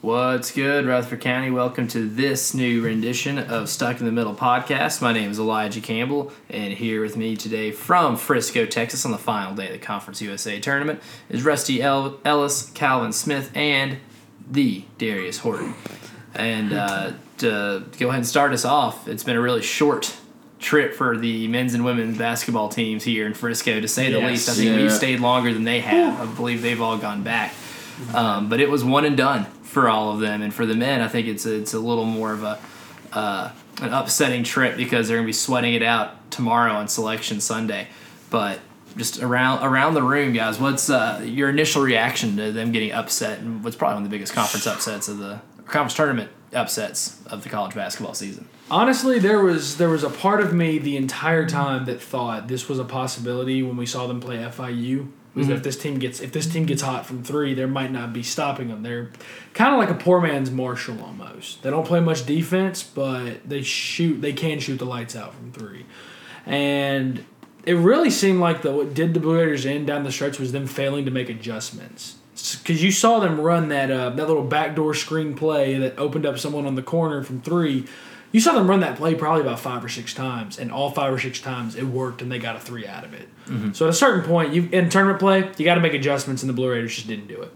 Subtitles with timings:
[0.00, 1.50] What's good, Rutherford County?
[1.50, 5.02] Welcome to this new rendition of Stuck in the Middle podcast.
[5.02, 9.18] My name is Elijah Campbell, and here with me today from Frisco, Texas, on the
[9.18, 13.98] final day of the Conference USA tournament is Rusty El- Ellis, Calvin Smith, and
[14.48, 15.74] the Darius Horton.
[16.32, 20.16] And uh, to go ahead and start us off, it's been a really short
[20.60, 24.30] trip for the men's and women's basketball teams here in Frisco, to say the Yes.
[24.30, 24.48] least.
[24.48, 24.76] I think Yeah.
[24.76, 26.20] we've stayed longer than they have.
[26.20, 27.52] I believe they've all gone back.
[28.14, 31.02] Um, but it was one and done for all of them, and for the men,
[31.02, 32.58] I think it's a, it's a little more of a
[33.12, 37.88] uh, an upsetting trip because they're gonna be sweating it out tomorrow on Selection Sunday.
[38.30, 38.60] But
[38.96, 43.40] just around around the room, guys, what's uh, your initial reaction to them getting upset,
[43.40, 47.42] and what's probably one of the biggest conference upsets of the conference tournament upsets of
[47.42, 48.48] the college basketball season?
[48.70, 52.70] Honestly, there was there was a part of me the entire time that thought this
[52.70, 55.08] was a possibility when we saw them play FIU.
[55.38, 57.92] Was that if this team gets if this team gets hot from three, there might
[57.92, 58.82] not be stopping them.
[58.82, 59.10] They're
[59.54, 61.62] kind of like a poor man's Marshall almost.
[61.62, 64.20] They don't play much defense, but they shoot.
[64.20, 65.86] They can shoot the lights out from three,
[66.44, 67.24] and
[67.64, 70.52] it really seemed like the what did the Blue Raiders in down the stretch was
[70.52, 72.16] them failing to make adjustments.
[72.58, 76.38] Because you saw them run that uh, that little backdoor screen play that opened up
[76.38, 77.86] someone on the corner from three.
[78.30, 81.12] You saw them run that play probably about five or six times, and all five
[81.12, 83.28] or six times it worked, and they got a three out of it.
[83.46, 83.72] Mm-hmm.
[83.72, 86.50] So at a certain point, you in tournament play, you got to make adjustments, and
[86.50, 87.52] the Blue Raiders just didn't do it.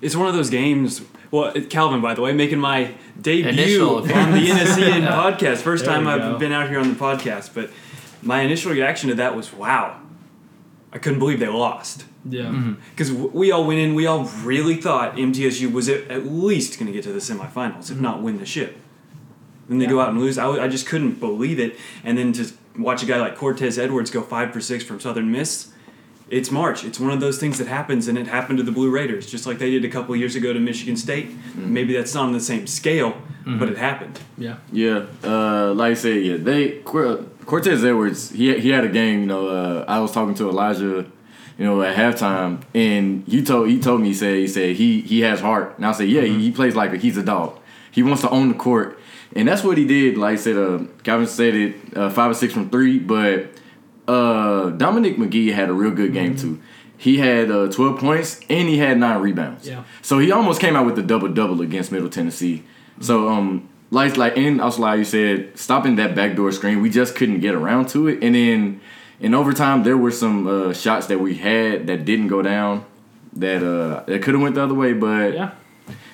[0.00, 1.02] It's one of those games.
[1.30, 4.70] Well, Calvin, by the way, making my debut on the appearance.
[4.70, 5.58] NSEN podcast.
[5.58, 6.38] First There time I've go.
[6.38, 7.70] been out here on the podcast, but
[8.22, 10.00] my initial reaction to that was, "Wow,
[10.90, 12.74] I couldn't believe they lost." Yeah, mm-hmm.
[12.90, 16.86] Because we all went in, we all really thought MTSU was at at least going
[16.86, 18.02] to get to the semifinals, if mm-hmm.
[18.02, 18.78] not win the ship.
[19.68, 20.38] Then they go out and lose.
[20.38, 21.76] I, w- I just couldn't believe it.
[22.04, 25.30] And then to watch a guy like Cortez Edwards go five for six from Southern
[25.30, 25.68] Miss,
[26.30, 26.84] it's March.
[26.84, 29.46] It's one of those things that happens, and it happened to the Blue Raiders, just
[29.46, 31.28] like they did a couple years ago to Michigan State.
[31.56, 34.18] Maybe that's not on the same scale, but it happened.
[34.36, 36.80] yeah, Yeah, uh, like I said, yeah, they
[37.46, 38.30] Cortez Edwards.
[38.30, 39.20] He he had a game.
[39.20, 41.06] You know, uh, I was talking to Elijah,
[41.58, 45.00] you know, at halftime, and he told he told me he said he said he
[45.00, 47.58] he has heart, and I said yeah, he, he plays like a, he's a dog.
[47.90, 48.98] He wants to own the court,
[49.34, 50.16] and that's what he did.
[50.16, 53.50] Like I said, uh, Calvin said it uh, five or six from three, but
[54.06, 56.60] uh, Dominic Magee had a real good game too.
[56.96, 59.68] He had uh, 12 points and he had nine rebounds.
[59.68, 59.84] Yeah.
[60.02, 62.64] So he almost came out with a double double against Middle Tennessee.
[63.00, 67.14] So um, like like and also like you said, stopping that backdoor screen, we just
[67.14, 68.22] couldn't get around to it.
[68.22, 68.80] And then
[69.20, 72.84] in overtime, there were some uh, shots that we had that didn't go down.
[73.34, 75.52] That uh, that could have went the other way, but yeah.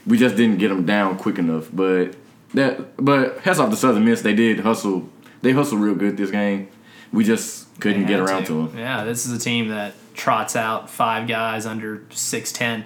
[0.07, 1.69] we just didn't get them down quick enough.
[1.73, 2.17] But
[2.55, 5.09] that but hats off to Southern Miss, they did hustle.
[5.43, 6.69] They hustled real good this game.
[7.13, 8.79] We just couldn't get around to them.
[8.79, 12.85] Yeah, this is a team that trots out five guys under six ten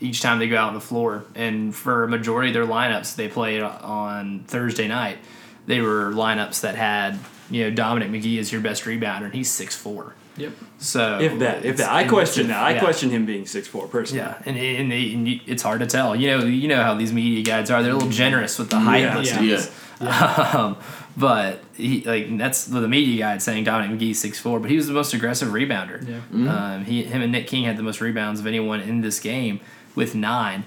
[0.00, 3.16] each time they go out on the floor, and for a majority of their lineups
[3.16, 5.18] they played on Thursday night,
[5.66, 7.18] they were lineups that had
[7.54, 10.14] you know Dominic Magee is your best rebounder, and he's six four.
[10.36, 10.52] Yep.
[10.78, 12.60] So If that, if that, I question that.
[12.60, 12.80] I yeah.
[12.80, 14.24] question him being six four personally.
[14.24, 16.16] Yeah, and, and, and it's hard to tell.
[16.16, 17.82] You know, you know how these media guys are.
[17.84, 19.18] They're a little generous with the height Yeah.
[19.18, 19.70] listings.
[20.00, 20.76] Um,
[21.16, 24.88] but he like that's the media guide saying Dominic Magee six four, but he was
[24.88, 25.98] the most aggressive rebounder.
[26.06, 26.74] Yeah.
[26.74, 29.60] Um, he him and Nick King had the most rebounds of anyone in this game
[29.94, 30.64] with nine,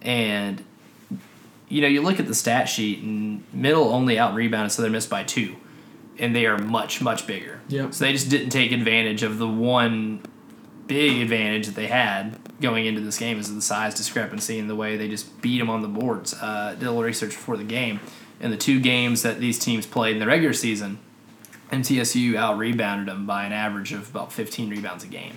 [0.00, 0.64] and
[1.68, 5.06] you know you look at the stat sheet and middle only out rebounded Southern Miss
[5.06, 5.56] by two,
[6.18, 7.60] and they are much much bigger.
[7.68, 7.94] Yep.
[7.94, 10.20] So they just didn't take advantage of the one
[10.86, 14.76] big advantage that they had going into this game is the size discrepancy and the
[14.76, 16.34] way they just beat them on the boards.
[16.34, 17.98] Uh, did a little research before the game,
[18.40, 20.98] and the two games that these teams played in the regular season,
[21.70, 25.34] MTSU out rebounded them by an average of about 15 rebounds a game,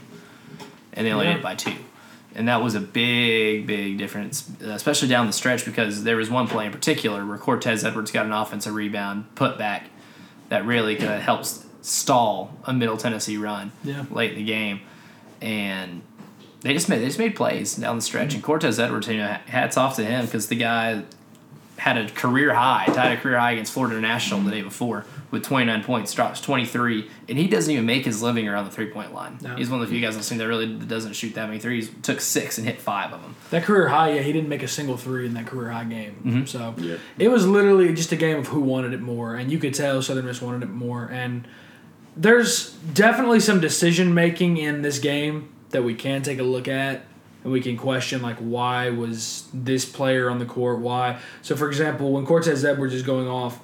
[0.94, 1.34] and they only Yeah.
[1.34, 1.74] did it by two.
[2.38, 6.48] And that was a big, big difference, especially down the stretch, because there was one
[6.48, 9.86] play in particular where Cortez Edwards got an offensive rebound put back
[10.50, 14.06] that really kind of helps stall a Middle Tennessee run Yeah.
[14.12, 14.82] late in the game,
[15.42, 16.02] and
[16.62, 18.34] they just made they just made plays down the stretch.
[18.34, 21.04] And Cortez Edwards, you know, hats off to him because the guy
[21.78, 25.44] had a career high, tied a career high against Florida National the day before with
[25.44, 29.14] 29 points, drops 23, and he doesn't even make his living around the three point
[29.14, 29.38] line.
[29.42, 29.56] No.
[29.56, 31.92] He's one of the few guys I've seen that really doesn't shoot that many threes.
[32.02, 33.36] Took six and hit five of them.
[33.52, 36.16] That career high, yeah, he didn't make a single three in that career high game.
[36.26, 36.46] Mm-hmm.
[36.46, 36.96] So Yeah.
[37.20, 40.02] it was literally just a game of who wanted it more, and you could tell
[40.02, 41.06] Southern Miss wanted it more.
[41.12, 41.48] And
[42.16, 47.04] there's definitely some decision making in this game that we can take a look at,
[47.44, 50.80] and we can question like why was this player on the court?
[50.80, 51.20] Why?
[51.42, 53.60] So for example, when Cortez Edwards is going off,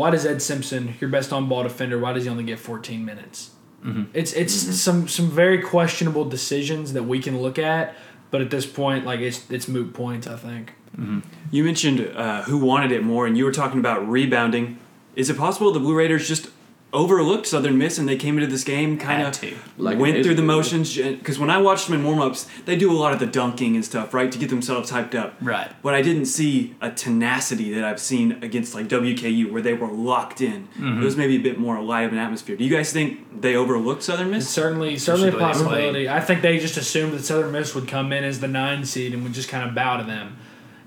[0.00, 3.04] why does Ed Simpson, your best on ball defender, why does he only get 14
[3.04, 3.50] minutes?
[3.84, 4.04] Mm-hmm.
[4.14, 4.72] It's it's mm-hmm.
[4.72, 7.94] some some very questionable decisions that we can look at,
[8.30, 10.26] but at this point, like it's it's moot points.
[10.26, 10.72] I think.
[10.98, 11.20] Mm-hmm.
[11.50, 14.78] You mentioned uh, who wanted it more, and you were talking about rebounding.
[15.16, 16.48] Is it possible the Blue Raiders just
[16.92, 19.78] overlooked Southern Miss and they came into this game kind of.
[19.78, 20.96] Like went through the motions?
[20.96, 23.74] Because when I watched them in warm ups, they do a lot of the dunking
[23.76, 25.34] and stuff, right, to get themselves hyped up.
[25.40, 25.70] Right.
[25.82, 29.88] But I didn't see a tenacity that I've seen against like WKU where they were
[29.88, 30.68] locked in.
[30.68, 31.02] Mm-hmm.
[31.02, 32.56] It was maybe a bit more alive of an atmosphere.
[32.56, 34.48] Do you guys think they overlooked Southern It's Miss?
[34.48, 36.08] certainly certainly a the possibility.
[36.08, 39.14] I think they just assumed that Southern Miss would come in as the nine seed
[39.14, 40.36] and would just kind of bow to them.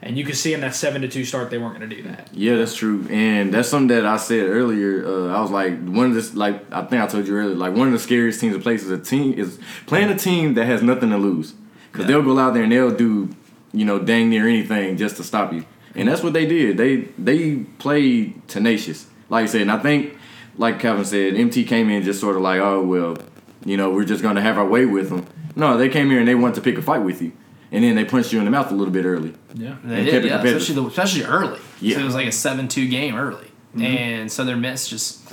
[0.06, 2.04] And you could see in that seven to two start they weren't going to do
[2.04, 2.28] that.
[2.34, 5.06] Yeah, that's true, and that's something that I said earlier.
[5.06, 7.74] Uh, I was like, one of this, like I think I told you earlier, like
[7.74, 9.58] one of the scariest teams to play is a team is
[9.88, 11.54] playing a team that has nothing to lose,
[11.92, 12.18] because Yeah.
[12.18, 13.30] they'll go out there and they'll do,
[13.72, 15.64] you know, dang near anything just to stop you,
[15.96, 16.76] and that's what they did.
[16.76, 20.18] They they played tenacious, like I said, and I think,
[20.58, 23.18] like Kevin said, MT came in just sort of like, oh well,
[23.64, 25.26] you know, we're just gonna have our way with them.
[25.56, 27.32] No, they came here and they wanted to pick a fight with you,
[27.74, 29.34] and then they punched you in the mouth a little bit early.
[29.54, 29.76] Yeah.
[29.84, 31.60] They did, yeah, especially the, especially early.
[31.82, 31.96] Yeah.
[31.96, 33.82] so it was like a seven-two game early, mm-hmm.
[33.82, 35.24] and Southern Miss just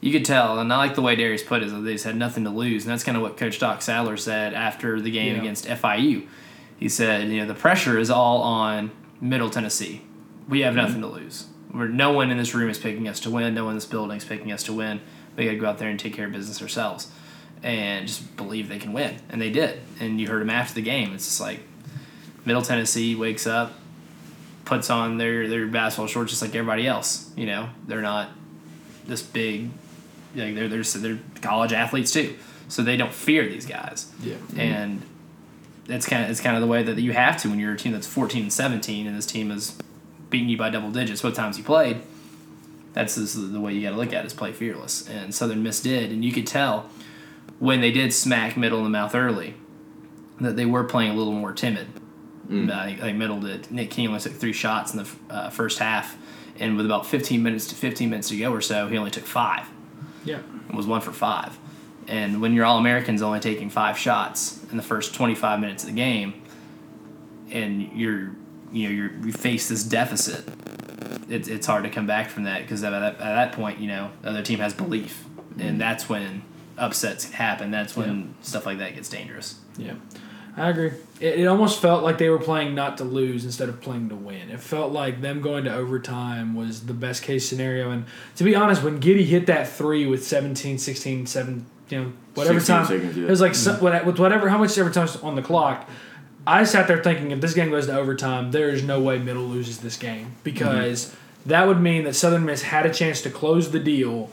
[0.00, 1.70] you could tell, and I like the way Darius put it.
[1.70, 4.16] that they just had nothing to lose, and that's kind of what Coach Doc Sadler
[4.16, 5.42] said after the game Yeah.
[5.42, 6.26] against FIU.
[6.78, 10.00] He said, you know, the pressure is all on Middle Tennessee.
[10.48, 10.82] We have mm-hmm.
[10.82, 11.46] nothing to lose.
[11.72, 13.54] We're, no one in this room is picking us to win.
[13.54, 15.00] No one in this building is picking us to win.
[15.36, 17.08] We got to go out there and take care of business ourselves,
[17.62, 19.80] and just believe they can win, and they did.
[20.00, 21.12] And you heard him after the game.
[21.12, 21.60] It's just like
[22.44, 23.72] Middle Tennessee wakes up,
[24.64, 27.30] puts on their, their basketball shorts just like everybody else.
[27.36, 28.30] You know, they're not
[29.06, 29.70] this big,
[30.34, 32.36] like they're they're they're college athletes too,
[32.68, 34.12] so they don't fear these guys.
[34.22, 34.34] Yeah.
[34.34, 34.60] Mm-hmm.
[34.60, 35.02] And
[35.88, 37.78] it's kind of it's kind of the way that you have to when you're a
[37.78, 39.76] team that's 14 and 17, and this team is
[40.30, 42.00] beating you by double digits both times you played.
[42.92, 45.62] That's just the way you got to look at it is play fearless, and Southern
[45.62, 46.90] Miss did, and you could tell
[47.58, 49.54] when they did smack Middle in the mouth early
[50.40, 51.88] that they were playing a little more timid.
[52.50, 53.70] Uh, I think Middle did.
[53.70, 56.16] Nick King only took three shots in the uh, first half,
[56.58, 59.24] and with about 15 minutes to 15 minutes to go or so, he only took
[59.24, 59.68] five.
[60.24, 60.40] Yeah.
[60.68, 61.58] It was one for five.
[62.08, 65.90] And when your All Americans only taking five shots in the first 25 minutes of
[65.90, 66.42] the game,
[67.50, 68.32] and you're
[68.72, 70.44] you know you're, you face this deficit,
[71.28, 73.88] it's it's hard to come back from that because at that, at that point you
[73.88, 75.24] know the other team has belief,
[75.58, 76.42] and that's when
[76.78, 77.70] upsets happen.
[77.70, 79.60] That's when stuff like that gets dangerous.
[79.76, 79.94] Yeah,
[80.56, 80.92] I agree.
[81.20, 84.16] It, it almost felt like they were playing not to lose instead of playing to
[84.16, 84.50] win.
[84.50, 87.90] It felt like them going to overtime was the best case scenario.
[87.90, 88.04] And
[88.36, 92.60] to be honest, when Giddy hit that three with 17, 16, 7, you know, whatever
[92.60, 93.24] time, seconds, yeah.
[93.24, 93.82] it was like so, mm.
[93.82, 95.88] what- with whatever, how much ever time's on the clock.
[96.46, 99.44] I sat there thinking if this game goes to overtime, there is no way Middle
[99.44, 101.14] loses this game because
[101.46, 104.30] that would mean that Southern Miss had a chance to close the deal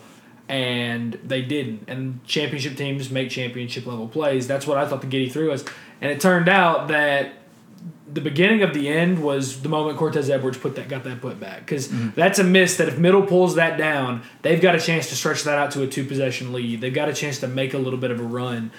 [0.49, 1.83] and they didn't.
[1.87, 4.47] And championship teams make championship level plays.
[4.47, 5.65] That's what I thought the Giddy three was.
[6.01, 7.33] And it turned out that
[8.11, 11.39] the beginning of the end was the moment Cortez Edwards put that got that put
[11.39, 12.09] back because mm-hmm.
[12.15, 15.43] that's a miss that if Middle pulls that down, they've got a chance to stretch
[15.43, 16.81] that out to a two possession lead.
[16.81, 18.71] They've got a chance to make a little bit of a run.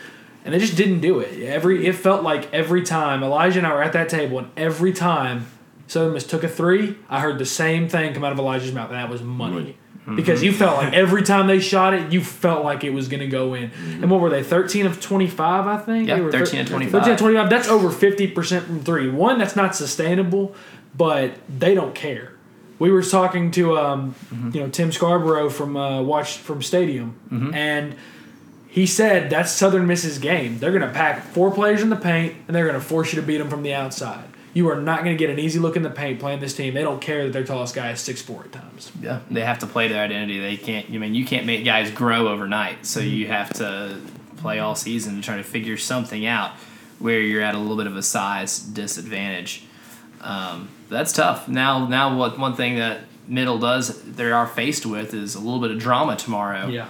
[0.44, 1.42] And they just didn't do it.
[1.42, 4.92] Every it felt like every time Elijah and I were at that table, and every
[4.92, 5.46] time
[5.88, 8.88] Southern Miss took a three, I heard the same thing come out of Elijah's mouth,
[8.88, 9.54] and that was money.
[9.54, 9.76] Money.
[10.16, 13.20] Because you felt like every time they shot it, you felt like it was going
[13.20, 13.70] to go in.
[14.02, 14.42] And what were they?
[14.42, 16.08] Thirteen of twenty-five, I think.
[16.08, 16.92] Yeah, 13 of 25.
[16.92, 17.50] 13 of twenty-five.
[17.50, 19.10] That's over fifty percent from three.
[19.10, 20.54] One, that's not sustainable,
[20.96, 22.32] but they don't care.
[22.78, 24.14] We were talking to um,
[24.54, 27.16] you know Tim Scarborough from uh, Watch from Stadium,
[27.54, 27.94] and
[28.68, 30.58] he said that's Southern Miss's game.
[30.58, 33.20] They're going to pack four players in the paint, and they're going to force you
[33.20, 34.24] to beat them from the outside.
[34.58, 36.74] You are not going to get an easy look in the paint playing this team.
[36.74, 38.90] They don't care that their tallest guy is six four at times.
[39.00, 40.40] Yeah, they have to play their identity.
[40.40, 40.90] They can't.
[40.90, 42.84] I mean, you can't make guys grow overnight.
[42.84, 44.00] So you have to
[44.38, 46.52] play all season to try to figure something out
[46.98, 49.62] where you're at a little bit of a size disadvantage.
[50.20, 51.46] Um, that's tough.
[51.46, 55.60] Now, now what one thing that middle does they are faced with is a little
[55.60, 56.66] bit of drama tomorrow.
[56.66, 56.88] Yeah.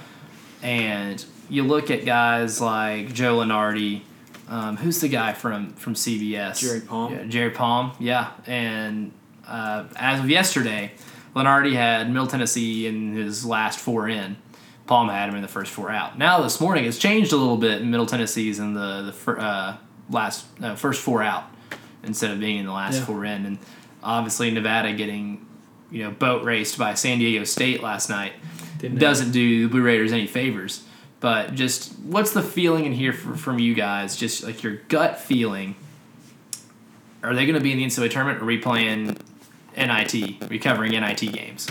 [0.63, 4.03] And you look at guys like Joe Lunardi.
[4.49, 6.59] Um, who's the guy from from CBS?
[6.61, 7.13] Jerry Palm.
[7.13, 7.93] Yeah, Jerry Palm.
[8.01, 9.13] Yeah, and
[9.47, 10.93] uh, as of yesterday,
[11.37, 14.37] Lunardi had Middle Tennessee in his last four in.
[14.87, 16.17] Palm had him in the first four out.
[16.17, 17.85] Now this morning it's changed a little bit.
[17.85, 19.77] Middle Tennessee's in the the fir- uh,
[20.09, 21.45] last uh, first four out
[22.03, 23.05] instead of being in the last Yeah.
[23.05, 23.59] four in, and
[24.03, 25.45] obviously Nevada getting
[25.91, 28.33] you know boat raced by San Diego State last night
[28.79, 30.85] Didn't doesn't do the Blue Raiders any favors.
[31.21, 34.17] But just what's the feeling in here for, from you guys?
[34.17, 35.75] Just like your gut feeling.
[37.23, 38.39] Are they going to be in the NCAA tournament?
[38.39, 39.17] Or are we playing
[39.77, 41.67] NIT, recovering NIT games?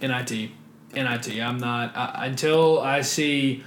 [0.00, 0.50] NIT.
[0.94, 1.40] NIT.
[1.40, 3.64] I'm not I, until I see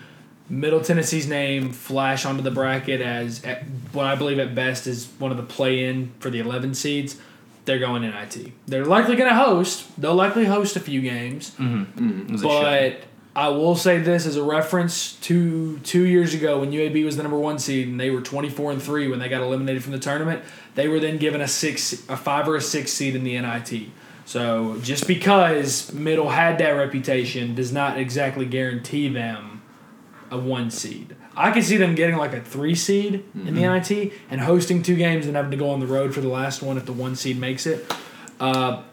[0.49, 5.07] Middle Tennessee's name flash onto the bracket as at, what I believe at best is
[5.19, 7.17] one of the play-in for the 11 seeds.
[7.65, 8.51] they're going NIT.
[8.67, 9.87] They're likely going to host.
[9.99, 11.51] They'll likely host a few games.
[11.51, 12.09] Mm-hmm.
[12.09, 12.35] Mm-hmm.
[12.35, 12.99] A shame.
[12.99, 17.15] But I will say this as a reference to two years ago when UAB was
[17.15, 19.83] the number one seed and they were twenty four and three when they got eliminated
[19.83, 20.43] from the tournament.
[20.75, 23.89] They were then given a six, a five or a six seed in the NIT.
[24.25, 29.61] So just because Middle had that reputation does not exactly guarantee them
[30.29, 31.15] a one seed.
[31.35, 34.95] I could see them getting like a three seed in the NIT and hosting two
[34.95, 37.15] games and having to go on the road for the last one if the one
[37.15, 37.89] seed makes it.
[38.39, 38.83] Uh,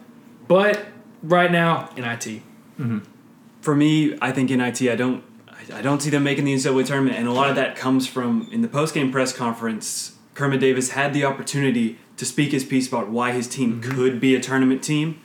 [0.47, 0.87] but
[1.23, 2.43] right now, NIT.
[3.61, 4.83] For me, I think NIT.
[4.83, 5.25] I don't.
[5.75, 8.49] I- don't see them making the NCAA tournament, and a lot of that comes from
[8.51, 10.17] in the post game press conference.
[10.35, 13.91] Kermit Davis had the opportunity to speak his piece about why his team mm-hmm.
[13.91, 15.21] could be a tournament team,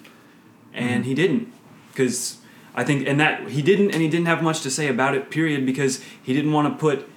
[0.74, 1.04] and mm-hmm.
[1.04, 1.54] he didn't,
[1.92, 2.40] because
[2.76, 5.30] I think and that he didn't, and he didn't have much to say about it.
[5.30, 7.08] Period, because he didn't want to put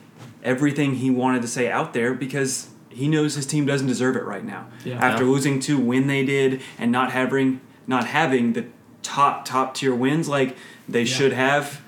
[0.46, 4.24] everything he wanted to say out there because he knows his team doesn't deserve it
[4.24, 4.68] right now.
[4.84, 4.98] Yeah.
[5.04, 8.66] After losing to when they did and not having not having the
[9.06, 10.56] top top tier wins like
[10.88, 11.80] they should have.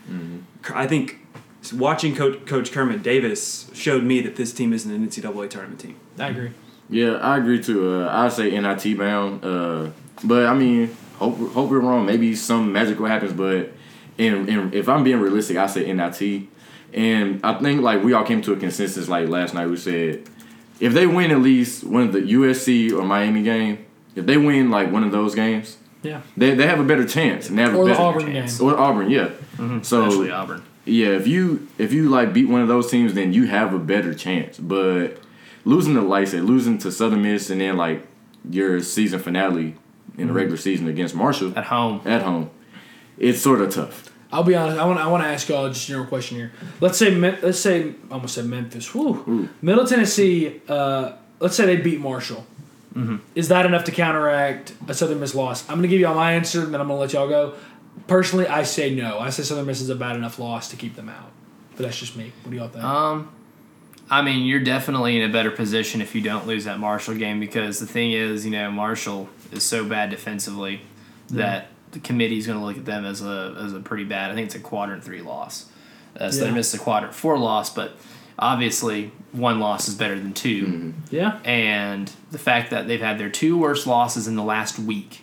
[0.75, 1.19] I think
[1.73, 5.97] watching Coach, Coach Kermit Davis showed me that this team isn't an NCAA tournament team.
[6.19, 6.51] I agree.
[6.89, 7.93] Yeah, I agree too.
[7.93, 9.91] Uh, I say NIT bound, uh,
[10.25, 12.07] but I mean, hope hope we're wrong.
[12.07, 13.73] Maybe some magical happens, but
[14.17, 16.49] in, in if I'm being realistic, I say NIT,
[16.95, 19.67] and I think like we all came to a consensus like last night.
[19.67, 20.29] We said
[20.81, 23.85] if they win at least one of the USC or Miami game,
[24.15, 26.21] if they win like one of those games, Yeah.
[26.37, 27.49] they, they have a better chance.
[27.49, 28.59] And they have Or a the better Auburn chance.
[28.59, 28.69] game.
[28.69, 29.31] Or Auburn, yeah.
[29.83, 30.63] So Especially Auburn.
[30.85, 33.79] yeah, if you if you like beat one of those teams, then you have a
[33.79, 34.59] better chance.
[34.59, 35.19] But
[35.65, 38.07] losing to like I said, losing to Southern Miss and then like
[38.49, 39.75] your season finale
[40.17, 42.01] in the regular season against Marshall At home.
[42.05, 42.51] at home,
[43.19, 44.05] it's sort of tough.
[44.31, 44.79] I'll be honest.
[44.79, 44.99] I want.
[45.01, 46.53] I want to ask y'all just a general question here.
[46.81, 47.11] Let's say.
[47.15, 47.95] Let's say.
[48.11, 48.93] I almost said Memphis.
[48.95, 49.49] Whew.
[49.63, 50.61] Middle Tennessee.
[50.69, 52.47] Uh, let's say they beat Marshall.
[53.35, 55.69] Is that enough to counteract a Southern Miss loss?
[55.69, 57.55] I'm gonna give y'all my answer, and then I'm gonna let y'all go.
[58.09, 59.19] Personally, I say no.
[59.19, 61.31] I say Southern Miss is a bad enough loss to keep them out.
[61.77, 62.33] But that's just me.
[62.43, 62.83] What do y'all think?
[62.85, 63.31] Um,
[64.11, 67.39] I mean, you're definitely in a better position if you don't lose that Marshall game
[67.39, 70.81] because the thing is, you know, Marshall is so bad defensively
[71.31, 74.31] that the committee is going to look at them as a as a pretty bad.
[74.31, 75.67] I think it's a quadrant three loss.
[76.19, 76.49] Uh, so Yeah.
[76.51, 77.97] they missed a quadrant four loss, but
[78.39, 80.91] obviously one loss is better than 2 mm-hmm.
[81.11, 81.39] yeah.
[81.45, 85.23] and the fact that they've had their two worst losses in the last week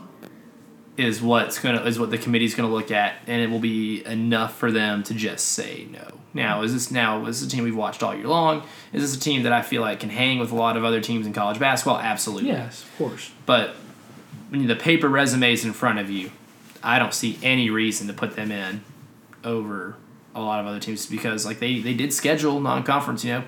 [0.98, 4.58] is what's gonna is what the committee's gonna look at, and it will be enough
[4.58, 6.20] for them to just say no.
[6.34, 8.64] Now, is this now is this a team we've watched all year long?
[8.94, 11.02] Is this a team that I feel like can hang with a lot of other
[11.02, 12.00] teams in college basketball?
[12.00, 12.50] Absolutely.
[12.50, 13.32] Yes, of course.
[13.46, 13.76] But
[14.50, 16.32] when the paper resumes in front of you,
[16.82, 18.84] I don't see any reason to put them in
[19.44, 19.98] over
[20.36, 23.44] a lot of other teams because like they, they did schedule non conference, you know,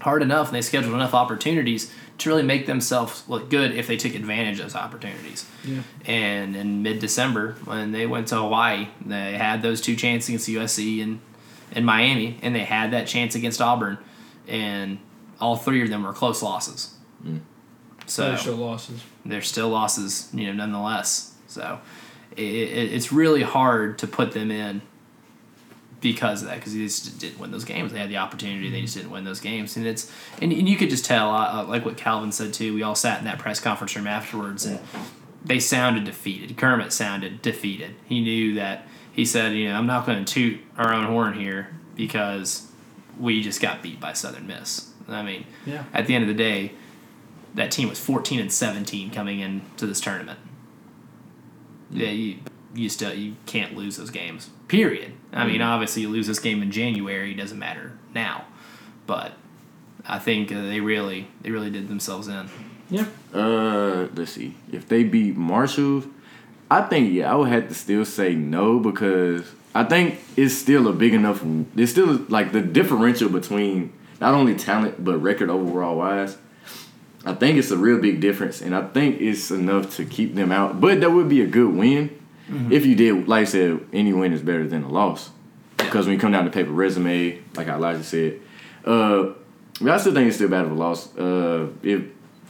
[0.00, 3.96] hard enough and they scheduled enough opportunities to really make themselves look good if they
[3.96, 5.46] took advantage of those opportunities.
[5.64, 5.82] Yeah.
[6.06, 10.48] And in mid December, when they went to Hawaii, they had those two chances against
[10.48, 11.20] USC and,
[11.72, 13.98] and Miami, and they had that chance against Auburn,
[14.46, 14.98] and
[15.40, 16.94] all three of them were close losses.
[17.24, 17.40] Mm.
[18.06, 19.02] So They're still losses.
[19.24, 21.34] they're still losses, you know, nonetheless.
[21.46, 21.80] So
[22.36, 24.82] it, it, it's really hard to put them in
[26.02, 27.92] because of that, because they just didn't win those games.
[27.92, 30.10] They had the opportunity, they just didn't win those games, and it's
[30.42, 32.74] and, and you could just tell, uh, like what Calvin said too.
[32.74, 34.80] We all sat in that press conference room afterwards, and
[35.44, 36.56] they sounded defeated.
[36.58, 37.94] Kermit sounded defeated.
[38.04, 38.86] He knew that.
[39.12, 42.66] He said, you know, I'm not going to toot our own horn here because
[43.20, 44.90] we just got beat by Southern Miss.
[45.08, 45.84] I mean, Yeah.
[45.92, 46.72] at the end of the day,
[47.54, 50.38] that team was 14 and 17 coming into this tournament.
[51.90, 52.38] Yeah, you
[52.74, 54.48] you still you can't lose those games.
[54.68, 55.12] Period.
[55.32, 58.44] I mean, obviously you lose this game in January, it doesn't matter now.
[59.06, 59.32] But
[60.06, 62.48] I think uh, they really they really did themselves in.
[62.90, 63.06] Yeah.
[63.32, 64.54] Uh, let's see.
[64.70, 66.04] If they beat Marshall,
[66.70, 70.86] I think yeah, I would have to still say no because I think it's still
[70.88, 71.42] a big enough.
[71.76, 76.36] It's still like the differential between not only talent but record overall wise.
[77.24, 80.50] I think it's a real big difference, and I think it's enough to keep them
[80.50, 80.80] out.
[80.80, 82.21] But that would be a good win
[82.70, 83.28] if you did.
[83.28, 85.30] Like I said, any win is better than a loss
[85.76, 88.40] because when you come down to paper resume, like how Elijah said,
[88.84, 89.30] uh,
[89.80, 91.16] but I still think it's still bad of a loss.
[91.16, 92.02] Uh, it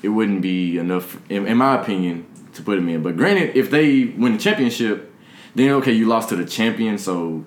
[0.02, 3.02] it wouldn't be enough, in, in my opinion, to put them in.
[3.02, 5.12] But granted, if they win the championship,
[5.54, 7.44] then okay, you lost to the champion, so.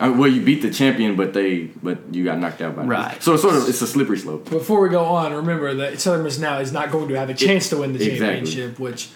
[0.00, 2.82] Uh, well, you beat the champion, but they, but you got knocked out by.
[2.82, 3.22] Right.
[3.22, 4.50] So it's sort of, it's a slippery slope.
[4.50, 7.34] Before we go on, remember that Southern Miss now is not going to have a
[7.34, 8.18] chance to win the Exactly.
[8.18, 9.10] championship, which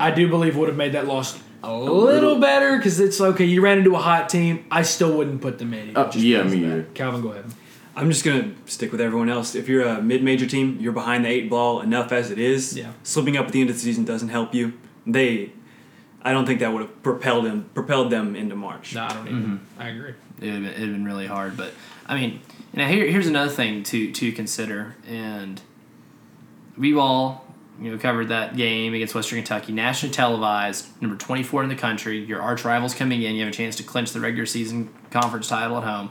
[0.00, 3.44] I do believe would have made that loss a little better because it's okay.
[3.44, 4.64] You ran into a hot team.
[4.70, 5.96] I still wouldn't put them in.
[5.96, 6.82] Uh, just yeah, me of either.
[6.94, 7.46] Calvin, go ahead.
[7.96, 9.54] I'm just gonna stick with everyone else.
[9.54, 12.76] If you're a mid-major team, you're behind the eight ball enough as it is.
[12.76, 12.92] Yeah.
[13.04, 14.72] Slipping up at the end of the season doesn't help you.
[15.06, 15.52] They,
[16.22, 18.94] I don't think that would have propelled them propelled them into March.
[18.94, 19.66] No, I don't even.
[19.78, 20.14] I agree.
[20.40, 21.56] it would have been, it'd been really hard.
[21.56, 21.72] But
[22.06, 22.40] I mean,
[22.72, 25.60] you know, here, here's another thing to to consider, and
[26.76, 27.43] we've all
[27.80, 32.18] you know covered that game against Western Kentucky, nationally televised, number 24 in the country.
[32.24, 35.48] Your arch rivals coming in, you have a chance to clinch the regular season conference
[35.48, 36.10] title at home.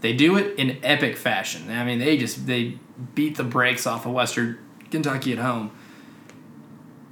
[0.00, 1.70] They do it in epic fashion.
[1.70, 2.78] I mean, they just they
[3.14, 4.58] beat the brakes off of Western
[4.90, 5.70] Kentucky at home.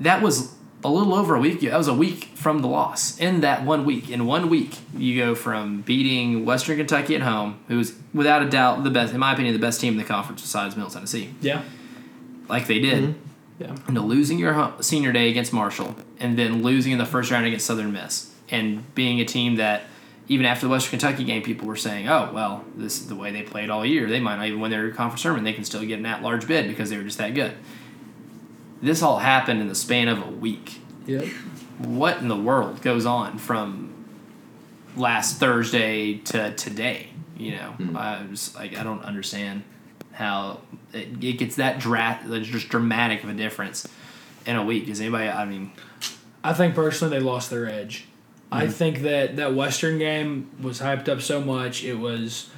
[0.00, 0.54] That was
[0.84, 1.60] a little over a week.
[1.60, 3.16] That was a week from the loss.
[3.18, 7.60] In that one week, in one week, you go from beating Western Kentucky at home,
[7.68, 10.04] who was without a doubt the best, in my opinion, the best team in the
[10.04, 11.62] conference besides Middle Tennessee, Yeah.
[12.48, 13.18] like they did, mm-hmm.
[13.58, 13.76] Yeah.
[13.86, 17.66] into losing your senior day against Marshall, and then losing in the first round against
[17.66, 19.84] Southern Miss, and being a team that.
[20.28, 23.32] Even after the Western Kentucky game, people were saying, "Oh, well, this is the way
[23.32, 24.08] they played all year.
[24.08, 25.44] They might not even win their conference tournament.
[25.44, 27.54] They can still get an at-large bid because they were just that good."
[28.80, 31.24] This all happened in the span of a week Yep.
[31.78, 33.92] what in the world goes on from
[34.96, 37.08] last Thursday to today?
[37.36, 37.96] You know, hmm.
[37.96, 39.64] I was like, I don't understand
[40.12, 40.60] how
[40.92, 43.86] it, it gets that dra- just dramatic of a difference
[44.46, 44.86] in a week.
[44.86, 45.28] Does anybody?
[45.28, 45.72] I mean,
[46.42, 48.06] I think personally they lost their edge.
[48.50, 48.72] I mm-hmm.
[48.72, 51.84] think that that Western game was hyped up so much.
[51.84, 52.50] It was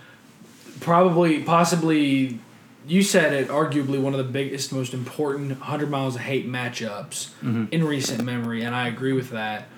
[0.80, 2.40] probably, possibly,
[2.86, 7.30] you said it, arguably one of the biggest, most important 100 miles of hate matchups
[7.40, 7.66] mm-hmm.
[7.70, 9.68] in recent memory, and I agree with that.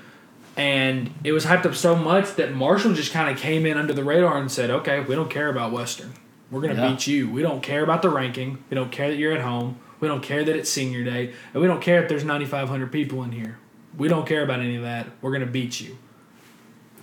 [0.56, 3.92] And it was hyped up so much that Marshall just kind of came in under
[3.92, 6.14] the radar and said, okay, we don't care about Western.
[6.50, 6.90] We're going to Yeah.
[6.90, 7.28] beat you.
[7.28, 8.58] We don't care about the ranking.
[8.70, 9.76] We don't care that you're at home.
[10.00, 11.32] We don't care that it's senior day.
[11.52, 13.58] And we don't care if there's 9,500 people in here.
[13.96, 15.08] We don't care about any of that.
[15.22, 15.96] We're going to beat you.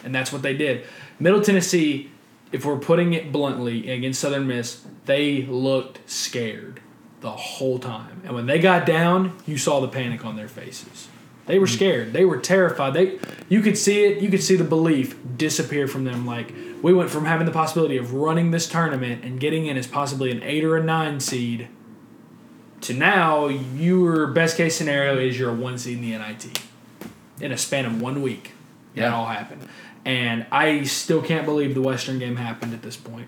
[0.04, 0.86] And that's what they did.
[1.20, 2.12] Middle Tennessee,
[2.52, 6.82] if we're putting it bluntly, against Southern Miss, they looked scared
[7.22, 8.22] the whole time.
[8.26, 11.08] And when they got down, you saw the panic on their faces.
[11.46, 11.74] They were mm.
[11.74, 12.14] scared.
[12.14, 12.94] They were terrified.
[12.94, 13.20] They
[13.50, 16.26] you could see it, you could see the belief disappear from them.
[16.26, 19.88] Like we went from having the possibility of running this tournament and getting in as
[19.88, 21.68] possibly an eight or a nine seed
[22.82, 26.62] to now your best case scenario is you're a one seed in the NIT
[27.40, 28.52] in a span of one week.
[28.96, 29.68] That all happened,
[30.06, 33.28] and I still can't believe the Western game happened at this point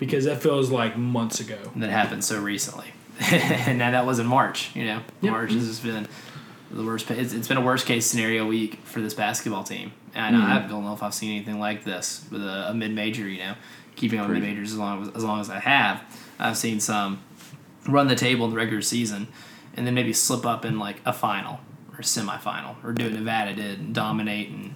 [0.00, 1.58] because that feels like months ago.
[1.76, 2.88] that happened so recently,
[3.20, 4.74] and now that was in March.
[4.74, 5.30] You know, Yep.
[5.30, 6.08] March has just been
[6.74, 7.10] the worst.
[7.10, 10.42] It's, it's been a worst case scenario week for this basketball team, and hmm.
[10.42, 13.28] I don't know if I've seen anything like this with a, a mid major.
[13.28, 13.54] You know,
[13.96, 16.02] keeping on mid majors as long as, as long as I have,
[16.38, 17.20] I've seen some
[17.88, 19.28] run the table in the regular season,
[19.76, 21.60] and then maybe slip up in like a final
[21.92, 24.74] or semifinal, or do what Nevada did and dominate and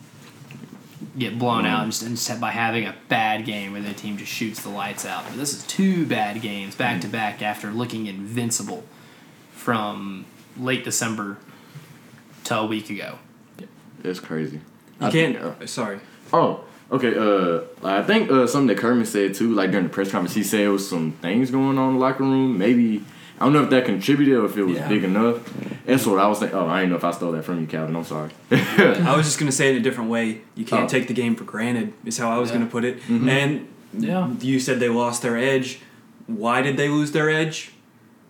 [1.17, 4.17] get blown out and just, and just by having a bad game where the team
[4.17, 5.25] just shoots the lights out.
[5.25, 8.85] But this is two bad games back to back after looking invincible
[9.53, 11.39] from late December
[12.49, 13.19] to a week ago.
[14.05, 14.57] It's crazy.
[15.01, 15.37] You I can't.
[15.39, 16.01] think, uh, sorry.
[16.33, 17.15] Oh, okay.
[17.17, 20.43] Uh, I think uh, something that Kermit said too, like during the press conference, he
[20.43, 22.59] said it was some things going on in the locker room.
[22.59, 23.05] Maybe
[23.41, 24.89] I don't know if that contributed or if it was Yeah.
[24.89, 25.37] big enough.
[25.85, 26.59] That's what I was thinking.
[26.59, 27.95] Oh, I didn't know if I stole that from you, Calvin.
[27.97, 28.31] I'm sorry.
[28.51, 30.41] I was just gonna say it in a different way.
[30.55, 30.89] You can't Oh.
[30.89, 31.93] take the game for granted.
[32.05, 32.59] Is how I was Yeah.
[32.59, 32.99] gonna put it.
[33.09, 34.31] And Yeah.
[34.41, 35.81] you said they lost their edge.
[36.27, 37.73] Why did they lose their edge?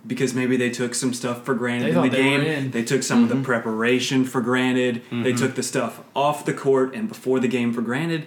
[0.09, 2.65] Because maybe they took some stuff for granted They in the thought they were game.
[2.65, 2.71] in.
[2.73, 3.45] They took some of the mm-hmm.
[3.45, 5.03] preparation for granted.
[5.11, 5.37] They mm-hmm.
[5.37, 8.27] took the stuff off the court and before the game for granted,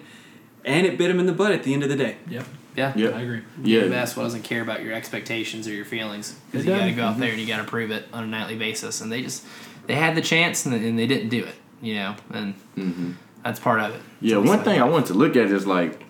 [0.64, 2.16] and it bit them in the butt at the end of the day.
[2.28, 2.92] Yep, Yeah.
[2.96, 3.08] Yeah.
[3.08, 3.42] I agree.
[3.62, 3.82] Yeah.
[3.82, 3.88] Yeah.
[3.88, 6.96] Basketball doesn't care about your expectations or your feelings because you got to doesn't.
[6.96, 7.20] go out mm-hmm.
[7.20, 9.00] there and you got to prove it on a nightly basis.
[9.00, 9.44] And they just
[9.86, 11.56] they had the chance and, and they didn't do it.
[11.80, 14.00] You know, and that's part of it.
[14.20, 16.00] Yeah, one like- thing I wanted to look at is like,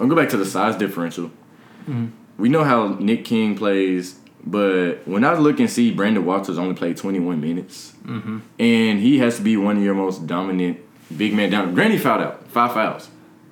[0.00, 1.30] I'll go back to the size differential.
[2.38, 6.74] We know how Nick King plays, but when I look and see Brandon Walters only
[6.74, 8.38] played 21 minutes, mm-hmm.
[8.58, 10.78] and he has to be one of your most dominant
[11.16, 11.74] big man down.
[11.74, 13.08] Granny fouled out, five fouls.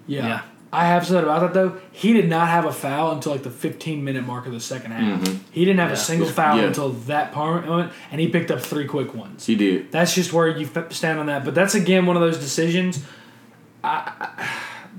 [0.06, 0.26] Yeah.
[0.26, 0.42] Yeah.
[0.70, 1.80] I have said about that though.
[1.92, 4.90] He did not have a foul until like the 15 minute mark of the second
[4.92, 5.22] half.
[5.22, 5.36] Mm-hmm.
[5.50, 5.94] He didn't have Yeah.
[5.94, 6.64] a single foul Yeah.
[6.64, 9.46] until that part moment, and he picked up three quick ones.
[9.46, 9.90] He did.
[9.90, 11.44] That's just where you stand on that.
[11.44, 13.02] But that's again one of those decisions.
[13.82, 14.48] I, I,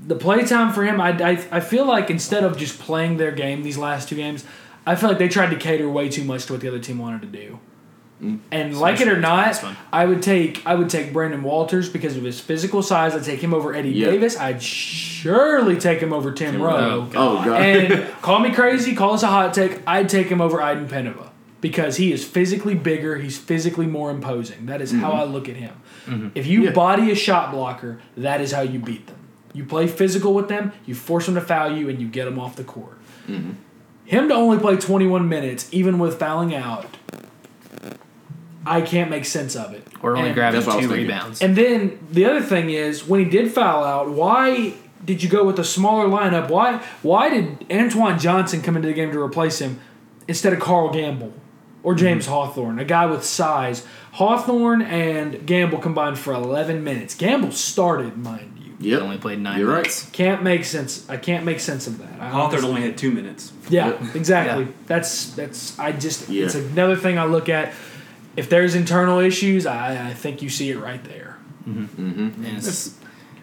[0.06, 3.62] the playtime for him, I, I, I feel like instead of just playing their game
[3.62, 4.44] these last two games,
[4.86, 6.98] I feel like they tried to cater way too much to what the other team
[6.98, 7.58] wanted to do.
[8.22, 8.40] Mm.
[8.50, 9.62] And like it or not.
[9.92, 13.14] I would take I would take Brandon Walters because of his physical size.
[13.14, 14.10] I'd take him over Eddie Yeah.
[14.10, 14.38] Davis.
[14.38, 16.70] I'd surely take him over Tim, Tim Rowe.
[16.72, 17.10] Rowe.
[17.14, 17.62] Oh god.
[17.62, 19.80] And call me crazy, call us a hot take.
[19.86, 23.16] I'd take him over Iden Penova because he is physically bigger.
[23.16, 24.66] He's physically more imposing.
[24.66, 25.20] That is how mm-hmm.
[25.20, 25.80] I look at him.
[26.06, 26.28] Mm-hmm.
[26.34, 26.72] If you Yeah.
[26.72, 29.16] body a shot blocker, that is how you beat them.
[29.52, 32.38] You play physical with them, you force them to foul you, and you get them
[32.38, 32.98] off the court.
[33.26, 33.52] Mm-hmm.
[34.10, 36.84] Him to only play 21 minutes, even with fouling out,
[38.66, 39.86] I can't make sense of it.
[40.02, 41.06] We're only And- grabbing That's what I was two thinking.
[41.06, 41.40] rebounds.
[41.40, 44.72] And then the other thing is, when he did foul out, why
[45.04, 46.48] did you go with a smaller lineup?
[46.50, 49.78] Why why did Antwain Johnson come into the game to replace him
[50.26, 51.32] instead of Karl Gamble
[51.84, 52.00] or mm-hmm.
[52.00, 53.86] James Hawthorne, a guy with size?
[54.14, 57.14] Hawthorne and Gamble combined for 11 minutes.
[57.14, 58.96] Gamble started, mind you.
[58.96, 59.76] He only played 9 You're right.
[59.78, 60.08] minutes.
[60.10, 61.08] Can't make sense.
[61.08, 62.20] I can't make sense of that.
[62.20, 63.52] I Hawthorne honestly- only had two minutes.
[63.68, 64.14] Yeah, Yep.
[64.16, 64.64] exactly.
[64.64, 64.70] Yeah.
[64.86, 65.78] That's that's.
[65.78, 66.28] I just.
[66.28, 66.46] Yeah.
[66.46, 67.72] It's another thing I look at.
[68.36, 71.36] If there's internal issues, I, I think you see it right there.
[71.68, 72.44] Mm-hmm.
[72.44, 72.96] And it's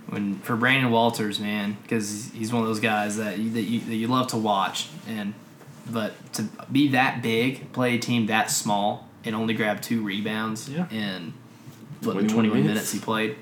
[0.07, 3.79] when for Brandon Walters, man, because he's one of those guys that you, that you
[3.81, 5.33] that you love to watch, and
[5.91, 10.67] but to be that big, play a team that small, and only grab two rebounds
[10.69, 10.89] Yeah.
[10.89, 11.33] in
[12.01, 12.67] what 21 twenty one minutes.
[12.73, 13.35] minutes he played.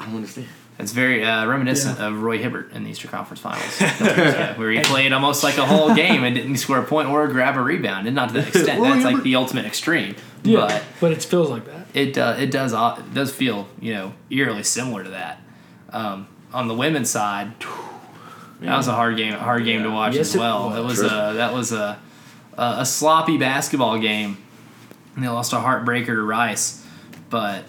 [0.00, 0.48] I don't understand.
[0.78, 2.08] It's very uh, reminiscent Yeah.
[2.08, 5.64] of Roy Hibbert in the Eastern Conference Finals, Yeah, where he played almost like a
[5.64, 8.48] whole game and didn't score a point or grab a rebound, and not to that
[8.54, 8.80] extent.
[8.80, 10.16] Roy That's like the ultimate extreme.
[10.44, 11.86] Yeah, But but it feels like that.
[11.94, 15.40] it uh, it does uh, it does feel you know eerily similar to that.
[15.90, 17.52] Um, on the women's side,
[18.60, 20.68] that was a hard game hard game to watch Yes, as it well.
[20.68, 20.78] was.
[20.78, 21.98] It was a that was a
[22.58, 24.36] a, a sloppy basketball game.
[25.14, 26.84] And they lost a heartbreaker to Rice,
[27.30, 27.64] but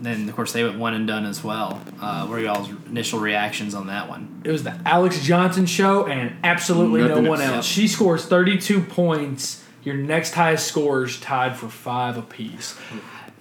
[0.00, 1.80] then of course they went one and done as well.
[2.00, 4.42] Uh, what are y'all's initial reactions on that one?
[4.44, 7.54] It was the Alex Johnson show and absolutely Nothing no one else.
[7.56, 7.66] else.
[7.66, 9.64] She scores 32 points.
[9.84, 12.76] Your next highest scorers tied for five apiece.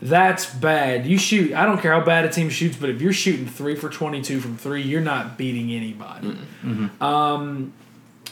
[0.02, 1.08] That's bad.
[1.08, 1.54] You shoot.
[1.54, 4.40] I don't care how bad a team shoots, but if you're shooting three for 22
[4.40, 6.38] from three, you're not beating anybody.
[7.02, 7.74] Um,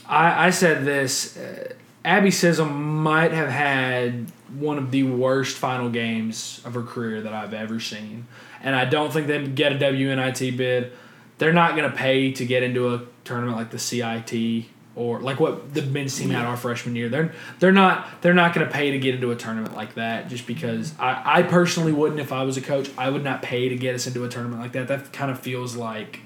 [0.08, 1.36] I, I said this.
[1.36, 1.74] Uh,
[2.06, 7.34] Abby Sism might have had one of the worst final games of her career that
[7.34, 8.28] I've ever seen.
[8.62, 10.92] And I don't think they get a WNIT bid.
[11.38, 15.40] They're not going to pay to get into a tournament like the CIT or like
[15.40, 17.10] what the men's team had our freshman year.
[17.10, 20.30] They're they're not they're not going to pay to get into a tournament like that
[20.30, 22.90] just because I, I personally wouldn't if I was a coach.
[22.98, 24.88] I would not pay to get us into a tournament like that.
[24.88, 26.22] That kind of feels like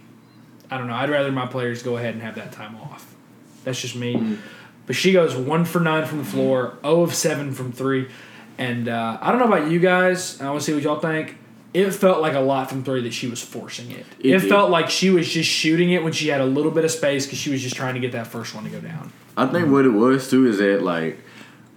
[0.70, 0.94] I don't know.
[0.94, 3.16] I'd rather my players go ahead and have that time off.
[3.64, 4.16] That's just me.
[4.16, 4.36] Mm-hmm.
[4.90, 8.08] But she goes one for nine from the floor, 0 of seven from three,
[8.58, 10.42] and uh, I don't know about you guys.
[10.42, 11.38] I want to see what y'all think.
[11.76, 14.04] It felt like a lot from three that she was forcing it.
[14.20, 16.86] It, It felt like she was just shooting it when she had a little bit
[16.86, 19.14] of space because she was just trying to get that first one to go down.
[19.38, 21.20] I think what it was too is that like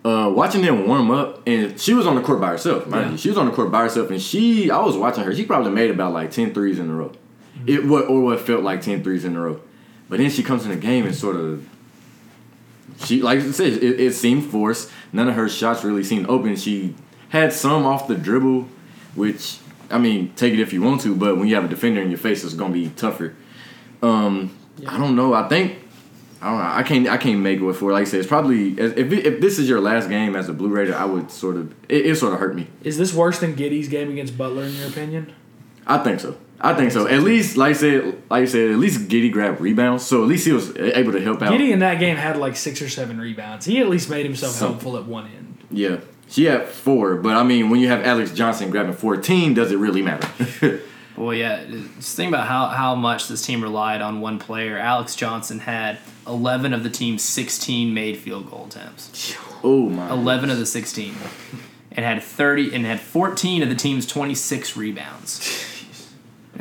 [0.07, 2.87] uh, watching them warm up, and she was on the court by herself.
[2.87, 3.13] Mind Yeah.
[3.13, 5.35] you, she was on the court by herself, and she I was watching her.
[5.35, 7.13] She probably made about like 10 threes in a row.
[7.67, 9.61] It what or what felt like 10 threes in a row,
[10.09, 11.69] but then she comes in the game and sort of.
[13.05, 14.91] She like I said, it, it seemed forced.
[15.13, 16.57] None of her shots really seemed open.
[16.57, 16.95] She
[17.31, 18.69] had some off the dribble,
[19.15, 19.59] which
[19.91, 22.11] I mean, take it if you want to, but when you have a defender in
[22.11, 23.35] your face, it's gonna be tougher.
[24.03, 25.35] Um, I don't know.
[25.35, 25.79] I think
[26.43, 26.65] I don't know.
[26.65, 27.09] I can't.
[27.09, 27.93] I can't make it for.
[27.93, 30.71] Like I said, it's probably if if this is your last game as a Blue
[30.71, 32.67] Raider, I would sort of it, it sort of hurt me.
[32.83, 35.33] Is this worse than Giddy's game against Butler in your opinion?
[35.87, 36.37] I think so.
[36.63, 37.07] I think so.
[37.09, 40.29] At least, like I said, like I said, at least Giddy grabbed rebounds, so at
[40.29, 41.51] least he was able to help out.
[41.51, 43.67] Giddy in that game had like six or seven rebounds.
[43.67, 45.59] He at least made himself Some- helpful at one end.
[45.71, 49.73] Yeah, she had four, but I mean, when you have Alex Johnson grabbing fourteen, does
[49.73, 50.81] it really matter?
[51.15, 51.65] Well, yeah.
[51.99, 54.79] Just think about how, how much this team relied on one player.
[54.79, 59.37] Alex Johnson had 11 of the team's 16 made field goal attempts.
[59.63, 60.11] oh my!
[60.11, 61.15] 11 of the 16.
[61.93, 65.67] And had 30 and had 14 of the team's 26 rebounds.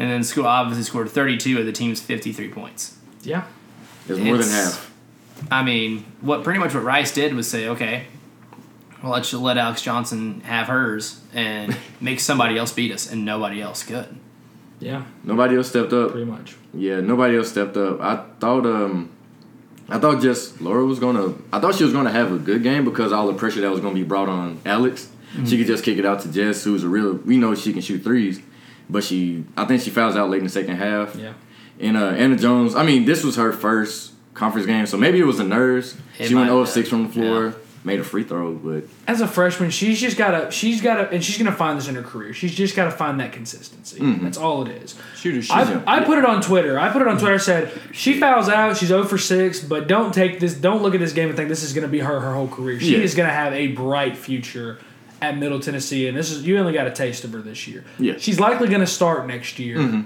[0.02, 2.98] And then school obviously scored 32 of the team's 53 points.
[3.22, 3.44] Yeah.
[4.10, 4.92] It's more than half.
[5.52, 8.08] I mean, what pretty much what Rice did was say, okay,
[9.04, 13.62] well, let's let Alex Johnson have hers and make somebody else beat us, and nobody
[13.62, 14.18] else could.
[14.80, 15.06] Yeah.
[15.24, 16.14] Nobody else stepped up.
[16.14, 16.56] Pretty much.
[16.74, 18.02] Yeah, nobody else stepped up.
[18.02, 19.12] I thought um
[19.88, 22.86] I thought Jess Louro was gonna I thought she was gonna have a good game
[22.86, 25.10] because all the pressure that was gonna be brought on Alex.
[25.46, 27.84] She could just kick it out to Jess, who's a real we know she can
[27.84, 28.42] shoot threes.
[28.92, 31.16] But she I think she fouls out late in the second half.
[31.16, 31.34] Yeah.
[31.80, 35.26] And uh Anna Jones, I mean, this was her first conference game, so maybe it
[35.26, 35.96] was the nerves.
[36.20, 36.70] It she went 0 have.
[36.70, 37.52] 6 from the floor, Yeah.
[37.84, 41.38] made a free throw, but As a freshman, she's just gotta she's gotta and she's
[41.38, 42.34] gonna find this in her career.
[42.34, 44.00] She's just gotta find that consistency.
[44.22, 44.96] That's all it is.
[45.16, 46.78] Shooter, she's I, a- I put it on Twitter.
[46.80, 47.36] I put it on Twitter.
[47.36, 48.78] I said she fouls out.
[48.78, 50.54] She's 0 for six, but don't take this.
[50.54, 52.48] Don't look at this game and think this is going to be her her whole
[52.48, 52.80] career.
[52.80, 53.04] She Yeah.
[53.04, 54.78] is going to have a bright future
[55.22, 57.84] at Middle Tennessee, and this is you only got a taste of her this year.
[58.00, 58.14] Yeah.
[58.18, 60.06] she's likely going to start next year.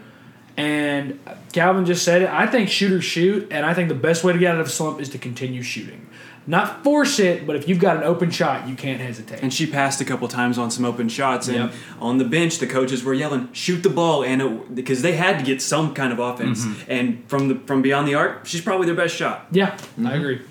[0.58, 1.20] And
[1.52, 2.30] Calvin just said it.
[2.30, 4.70] I think shooters shoot, and I think the best way to get out of a
[4.70, 6.08] slump is to continue shooting.
[6.48, 9.42] Not force it, but if you've got an open shot, you can't hesitate.
[9.42, 11.48] and she passed a couple times on some open shots.
[11.48, 11.74] And Yep.
[12.00, 15.44] on the bench, the coaches were yelling, "Shoot the ball!" And because they had to
[15.44, 16.64] get some kind of offense.
[16.64, 16.92] Mm-hmm.
[16.92, 19.48] And from the from beyond the arc, she's probably their best shot.
[19.52, 19.76] yeah,
[20.06, 20.42] I agree.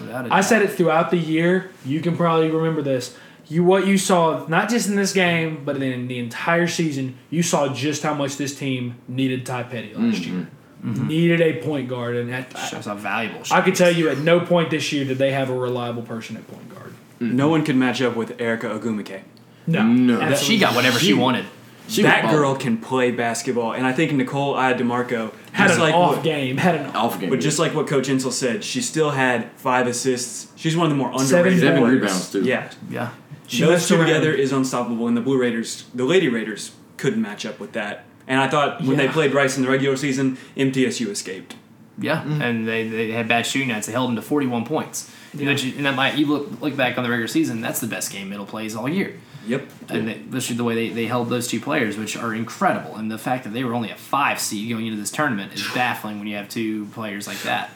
[0.00, 0.44] Without a I doubt.
[0.44, 1.70] said it throughout the year.
[1.86, 3.16] You can probably remember this.
[3.48, 7.16] You what you saw not just in this game, but in the entire season.
[7.30, 10.36] You saw just how much this team needed Ty Petty last mm-hmm.
[10.36, 10.48] year.
[10.84, 11.08] Mm-hmm.
[11.08, 13.42] Needed a point guard, and at, shows how valuable.
[13.42, 16.02] She I could tell you at no point this year did they have a reliable
[16.02, 16.92] person at point guard.
[17.20, 17.36] Mm-hmm.
[17.36, 19.22] No one could match up with Erica Ogwumike.
[19.66, 20.18] No, No.
[20.18, 21.46] That- she got whatever she, She- wanted.
[21.88, 26.16] She that girl can play basketball, and I think Nicole DeMarco had an like off
[26.16, 26.58] what, game.
[26.58, 27.30] Had an off game.
[27.30, 30.52] But just like what Coach Insell said, she still had five assists.
[30.54, 31.94] She's one of the more underrated Seven players.
[31.94, 32.44] rebounds, too.
[32.44, 33.10] Yeah, Yeah.
[33.48, 34.06] She those two around.
[34.06, 38.04] together is unstoppable, and the Blue Raiders, the Lady Raiders, couldn't match up with that.
[38.26, 41.56] And I thought when they played Rice in the regular season, MTSU escaped.
[42.00, 43.86] Yeah, and they, they had bad shooting nights.
[43.86, 45.12] They held them to 41 points.
[45.34, 47.60] You and that might you look look back on the regular season.
[47.60, 49.14] That's the best game Middle plays all year.
[49.46, 49.68] Yep.
[49.88, 52.96] And they, especially the way they, they held those two players, which are incredible.
[52.96, 55.66] And the fact that they were only a five seed going into this tournament is
[55.74, 57.70] baffling when you have two players like that.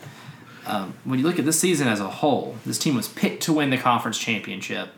[0.67, 3.55] Um, when you look at this season as a whole, this team was picked to
[3.55, 4.91] win the conference championship.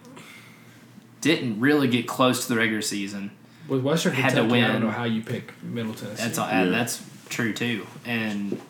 [1.24, 3.30] Didn't really get close to the regular season.
[3.66, 4.60] with Western Had to Kentucky.
[4.62, 4.72] I win.
[4.74, 6.22] don't know how you pick Middle Tennessee.
[6.22, 6.66] That's all, Yeah.
[6.66, 7.86] that's true too.
[8.04, 8.60] And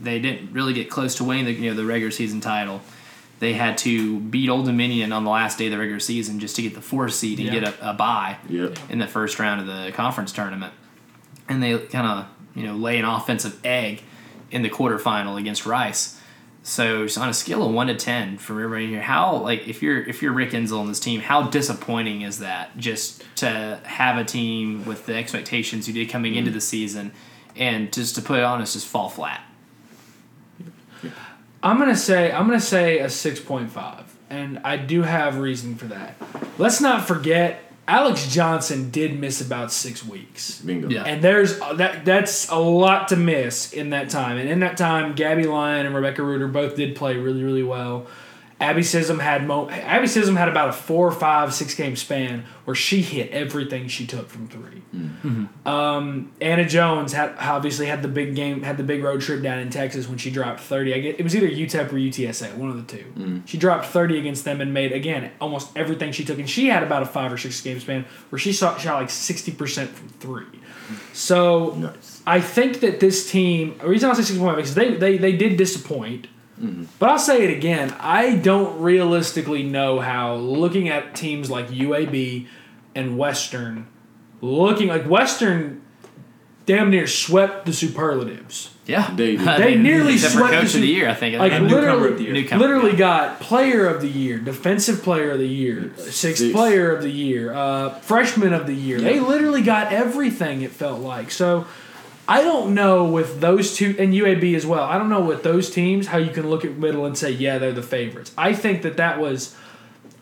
[0.00, 2.80] they didn't really get close to winning the you know the regular season title.
[3.40, 6.56] They had to beat Old Dominion on the last day of the regular season just
[6.56, 7.60] to get the fourth seed and Yeah.
[7.60, 8.78] get a, a bye Yep.
[8.88, 10.72] in the first round of the conference tournament.
[11.48, 14.02] And they kind of you know lay an offensive egg
[14.50, 16.18] in the quarterfinal against Rice.
[16.66, 19.82] So, so on a scale of one to ten from everybody here, how like if
[19.82, 24.16] you're if you're Rick Insell on this team, how disappointing is that just to have
[24.16, 26.54] a team with the expectations you did coming into mm.
[26.54, 27.12] the season,
[27.54, 29.42] and just to put it honest, just fall flat.
[31.62, 35.74] I'm gonna say I'm gonna say a six point five, and I do have reason
[35.74, 36.16] for that.
[36.56, 40.60] Let's not forget Alex Johnson did miss about six weeks.
[40.60, 40.88] Bingo.
[40.88, 41.04] Yeah.
[41.04, 42.04] And there's uh, that.
[42.04, 44.38] That's a lot to miss in that time.
[44.38, 48.06] And in that time, Gabby Lyon and Rebecca Reuter both did play really, really well.
[48.60, 52.74] Abby Sism had mo- Abby Sism had about a four, five, six game span where
[52.74, 54.62] she hit everything she took from 3
[55.66, 59.58] Um, Anna Jones had obviously had the big game, had the big road trip down
[59.58, 60.94] in Texas when she dropped thirty.
[60.94, 64.18] I get it was either UTEP or UTSA, one of the 2 She dropped thirty
[64.18, 67.32] against them and made again almost everything she took, and she had about a five
[67.32, 70.46] or six game span where she shot, shot like sixty percent from three.
[71.12, 72.22] So Nice.
[72.26, 73.78] I think that this team.
[73.78, 76.28] The reason I say six point because they, they they did disappoint.
[76.98, 77.94] But I'll say it again.
[78.00, 82.46] I don't realistically know how looking at teams like UAB
[82.94, 83.86] and Western,
[84.40, 85.82] looking like Western,
[86.66, 88.70] damn near swept the superlatives.
[88.86, 89.48] Yeah, They did.
[89.48, 91.08] I They mean, nearly swept coach the of the year.
[91.08, 92.32] I think Like And newcomer literally, of the year.
[92.34, 92.98] Newcomer, literally yeah.
[92.98, 96.52] got player of the year, defensive player of the year, sixth Six.
[96.52, 99.00] player of the year, uh, freshman of the year.
[99.00, 100.62] They literally got everything.
[100.62, 101.66] It felt like so.
[102.26, 104.84] I don't know with those two and UAB as well.
[104.84, 107.58] I don't know with those teams how you can look at middle and say yeah
[107.58, 108.32] they're the favorites.
[108.36, 109.56] I think that that was.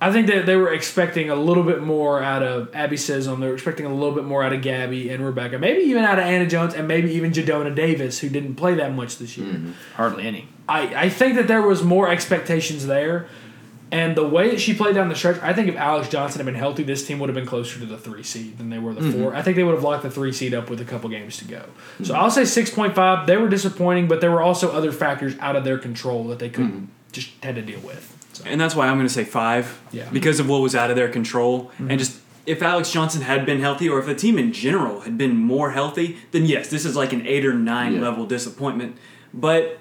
[0.01, 3.35] I think that they were expecting a little bit more out of Abby Sism.
[3.35, 5.61] Um, they were expecting a little bit more out of Gabby and Rebecca.
[5.61, 8.93] Maybe even out of Anna Jones and maybe even Jadona Davis, who didn't play that
[8.95, 9.47] much this year.
[9.47, 9.71] Mm-hmm.
[9.95, 10.49] hardly any.
[10.69, 13.29] I, I think that there was more expectations there.
[13.93, 16.47] And the way that she played down the stretch, I think if Alex Johnson had
[16.47, 18.95] been healthy, this team would have been closer to the three seed than they were
[18.95, 19.23] the mm-hmm.
[19.23, 19.35] four.
[19.35, 21.45] I think they would have locked the three seed up with a couple games to
[21.45, 21.67] go.
[22.03, 23.27] So I'll say 6.5.
[23.27, 26.49] They were disappointing, but there were also other factors out of their control that they
[26.49, 27.13] couldn't mm-hmm.
[27.13, 28.17] just had to deal with.
[28.33, 29.83] So, And that's why I'm going to say five.
[29.93, 30.09] Yeah.
[30.11, 31.65] Because of what was out of their control.
[31.65, 31.91] Mm-hmm.
[31.91, 35.19] And just if Alex Johnson had been healthy or if the team in general had
[35.19, 38.01] been more healthy, then yes, this is like an eight or nine Yeah.
[38.01, 38.97] level disappointment.
[39.35, 39.81] But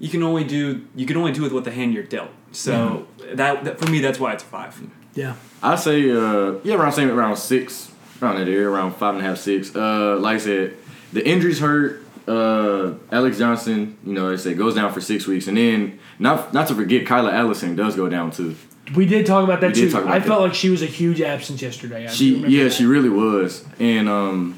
[0.00, 2.30] you can only do you can only do with what the hand you're dealt.
[2.52, 4.78] So that, that for me that's why it's a five.
[5.14, 5.34] yeah.
[5.62, 9.26] I say uh yeah around same around six around that area around five and a
[9.28, 9.74] half six.
[9.74, 10.74] Uh like I said,
[11.12, 12.00] the injuries hurt.
[12.24, 16.54] Uh, Alex Johnson, you know, I said goes down for six weeks, and then not
[16.54, 18.54] not to forget Kyla Allison does go down too.
[18.94, 19.90] We did talk about that We did too.
[19.90, 20.28] talk about I that.
[20.28, 22.06] felt like she was a huge absence yesterday.
[22.06, 22.74] I She yeah, that.
[22.74, 24.56] she really was, and um,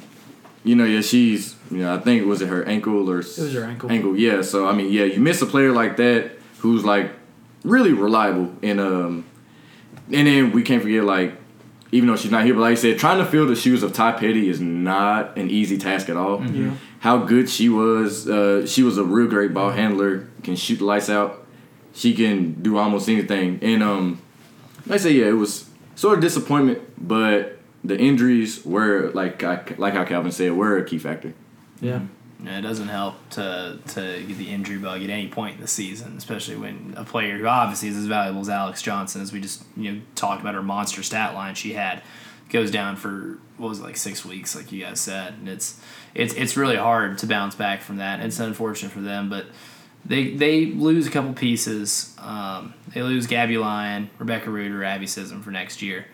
[0.63, 3.55] you know yeah she's you know I think was it her ankle or it was
[3.55, 3.91] her ankle.
[3.91, 4.43] ankle yeah.
[4.43, 7.13] So I mean yeah, you miss a player like that who's like
[7.65, 9.27] really reliable, and um,
[10.13, 11.35] and then we can't forget like
[11.95, 13.93] even though she's not here, but like I said, trying to fill the shoes of
[13.93, 16.45] Ty Petty is not an easy task at all.
[16.45, 16.75] Yeah.
[16.99, 20.27] How good she was, uh, she was a real great ball handler.
[20.43, 21.47] Can shoot the lights out.
[21.95, 23.61] She can do almost anything.
[23.63, 24.21] And um,
[24.87, 29.63] like I say, yeah, it was sort of disappointment, but the injuries were like I,
[29.79, 31.33] like how Calvin said were a key factor.
[31.81, 32.01] Yeah.
[32.45, 35.69] Yeah, it doesn't help to to get the injury bug at any point in the
[35.69, 39.41] season, especially when a player who obviously is as valuable as Alex Johnson, as we
[39.41, 42.03] just you know talked about her monster stat line she had,
[42.51, 45.81] goes down for what was it, like six weeks, like you guys said, and it's
[46.15, 48.21] it's it's really hard to bounce back from that.
[48.21, 49.47] It's unfortunate for them, but
[50.05, 52.15] they they lose a couple pieces.
[52.19, 56.07] Um, they lose Gabby Lyon, Rebecca Reuter, Abby Sism for next year.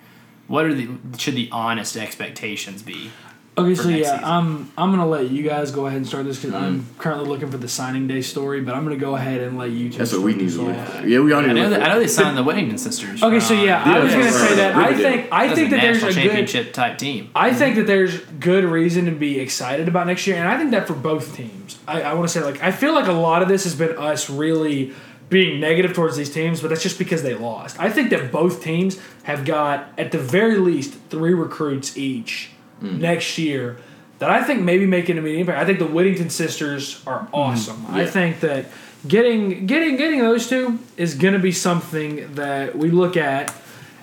[0.47, 0.89] What are the
[1.19, 3.11] should the honest expectations be?
[3.59, 4.25] Okay, so yeah, season.
[4.25, 6.99] I'm I'm gonna let you guys go ahead and start this because I'm mm-hmm.
[6.99, 9.91] currently looking for the signing day story, but I'm gonna go ahead and let you
[9.91, 9.99] two.
[9.99, 11.01] That's what we need to look off.
[11.01, 11.07] for.
[11.07, 12.79] Yeah, we all I need to know, look that, I know they signed the Whittington
[12.79, 13.23] sisters.
[13.23, 14.77] Okay, so um, yeah, I was gonna say that.
[14.77, 16.15] I think I think that there's a good.
[16.15, 17.31] championship type team.
[17.35, 17.59] I mm-hmm.
[17.59, 20.87] think that there's good reason to be excited about next year, and I think that
[20.87, 21.79] for both teams.
[21.89, 23.99] I, I want to say like I feel like a lot of this has been
[23.99, 24.95] us really
[25.29, 27.79] being negative towards these teams, but that's just because they lost.
[27.79, 33.39] I think that both teams have got at the very least three recruits each next
[33.39, 33.77] year
[34.19, 35.59] that I think maybe make an immediate impact.
[35.63, 37.85] I think the Whittington sisters are awesome.
[37.89, 38.07] I Yeah.
[38.07, 38.67] think that
[39.09, 43.53] getting getting getting those two is going to be something that we look at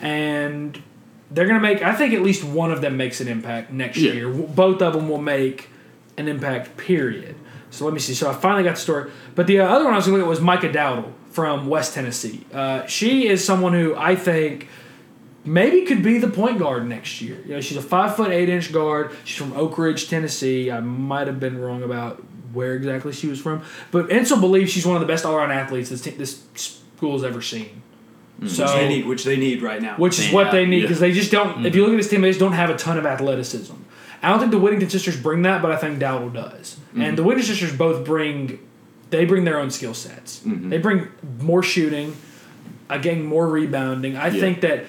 [0.01, 0.81] and
[1.31, 3.97] they're going to make I think at least one of them makes an impact next
[3.97, 4.13] Yeah.
[4.13, 4.29] year.
[4.29, 5.69] Both of them will make
[6.17, 7.35] an impact period.
[7.69, 8.13] So let me see.
[8.13, 9.11] So I finally got the story.
[9.35, 11.67] But the uh, other one I was going to look at was Micah Dowdle from
[11.67, 12.43] West Tennessee.
[12.51, 14.67] Uh, she is someone who I think
[15.47, 17.37] maybe could be the point guard next year.
[17.45, 19.11] You know, she's a five foot eight inch guard.
[19.23, 20.69] She's from Oak Ridge, Tennessee.
[20.71, 22.21] I might have been wrong about
[22.53, 25.51] where exactly she was from, but Insell believes she's one of the best all around
[25.51, 27.81] athletes this, t- this school's ever seen.
[28.39, 28.47] Hmm.
[28.47, 29.95] So which they need, which they need right now.
[29.97, 30.33] which is Yeah.
[30.33, 30.81] what they need Yeah.
[30.83, 31.65] because they just don't.
[31.65, 33.73] If you look at this team, they just don't have a ton of athleticism.
[34.23, 36.77] I don't think the Whittington sisters bring that, but I think Dowdle does.
[36.93, 37.01] Hmm.
[37.01, 38.59] And the Whittington sisters both bring,
[39.11, 40.39] they bring their own skill sets.
[40.39, 40.69] Mm-hmm.
[40.69, 41.07] They bring
[41.39, 42.15] more shooting,
[42.89, 44.17] again more rebounding.
[44.17, 44.39] I Yeah.
[44.39, 44.85] think that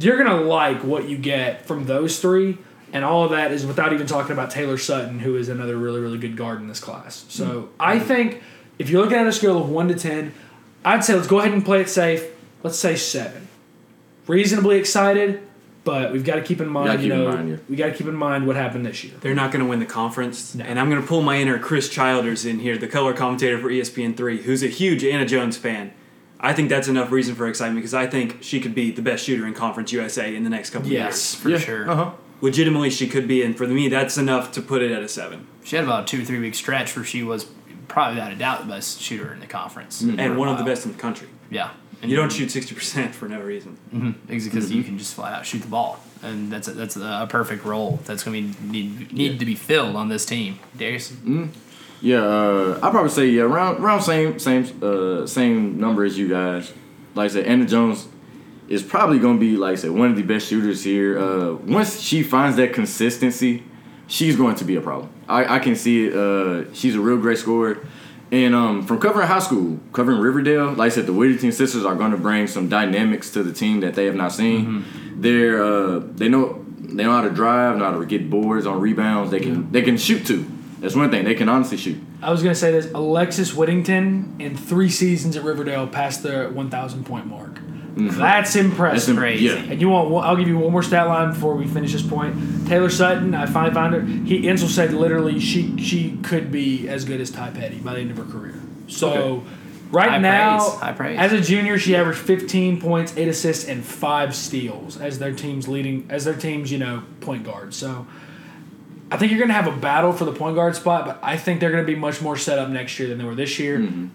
[0.00, 2.58] you're gonna like what you get from those three,
[2.92, 6.00] and all of that is without even talking about Taylor Sutton, who is another really
[6.00, 7.24] really good guard in this class.
[7.28, 7.72] So mm-hmm.
[7.78, 8.42] I think
[8.78, 10.32] if you're looking at a scale of one to ten,
[10.84, 12.26] I'd say let's go ahead and play it safe.
[12.62, 13.48] Let's say seven.
[14.26, 15.42] Reasonably excited,
[15.84, 18.14] but we've got to keep in mind, you know, mind, we got to keep in
[18.14, 19.14] mind what happened this year.
[19.20, 20.64] They're not going to win the conference, No.
[20.64, 23.68] and I'm going to pull my inner Chris Childers in here, the color commentator for
[23.68, 25.92] ESPN three, who's a huge Anna Jones fan.
[26.42, 29.24] I think that's enough reason for excitement because I think she could be the best
[29.24, 31.34] shooter in Conference USA in the next couple Yes.
[31.34, 31.58] of for yeah.
[31.58, 31.90] sure.
[31.90, 32.10] Uh huh.
[32.40, 35.46] Legitimately, she could be, and for me, that's enough to put it at a seven.
[35.62, 37.44] She had about a two or three week stretch where she was
[37.88, 40.56] probably without a doubt the best shooter in the conference, for a and one of
[40.56, 41.28] the best in the country.
[41.50, 43.76] Yeah, and You don't shoot sixty percent for no reason.
[44.26, 44.72] because Mm-hmm.
[44.72, 48.00] you can just flat out shoot the ball, and that's a, that's a, perfect role
[48.06, 50.58] that's going to be need, need to be filled on this team.
[50.78, 51.12] Darius,
[52.00, 56.28] Yeah, uh, I probably say yeah, around around same same uh, same number as you
[56.28, 56.72] guys.
[57.14, 58.08] Like I said, Anna Jones
[58.68, 61.18] is probably gonna be like I said one of the best shooters here.
[61.18, 63.64] Uh, once she finds that consistency,
[64.06, 65.10] she's going to be a problem.
[65.28, 66.14] I, I can see it.
[66.14, 67.86] Uh, she's a real great scorer.
[68.32, 71.96] And um, from covering high school, covering Riverdale, like I said, the Whittington sisters are
[71.96, 74.84] going to bring some dynamics to the team that they have not seen.
[75.16, 78.80] They're uh, they know they know how to drive, know how to get boards on
[78.80, 79.32] rebounds.
[79.32, 80.46] They can they can shoot too.
[80.80, 82.00] That's one thing they can honestly shoot.
[82.22, 87.04] I was gonna say this: Alexis Whittington in three seasons at Riverdale passed the 1,000
[87.04, 87.54] point mark.
[87.54, 88.06] Mm-hmm.
[88.06, 89.06] That's That's impressive.
[89.16, 89.44] That's crazy.
[89.46, 89.54] Yeah.
[89.56, 90.24] And you want?
[90.24, 92.34] I'll give you one more stat line before we finish this point.
[92.68, 94.00] Taylor Sutton, I finally found her.
[94.00, 98.00] He Insell said literally she she could be as good as Ty Petty by the
[98.00, 98.54] end of her career.
[98.86, 99.46] So Okay.
[99.90, 101.18] right High now, praise, high praise.
[101.18, 105.66] as a junior, she averaged 15 points, eight assists, and five steals as their team's
[105.68, 107.74] leading as their team's you know point guard.
[107.74, 108.06] So.
[109.10, 111.36] I think you're going to have a battle for the point guard spot, but I
[111.36, 113.58] think they're going to be much more set up next year than they were this
[113.58, 113.78] year.
[113.78, 114.08] Mm-hmm.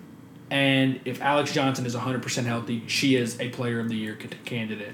[0.50, 4.94] And if Alex Johnson is 100% healthy, she is a player of the year candidate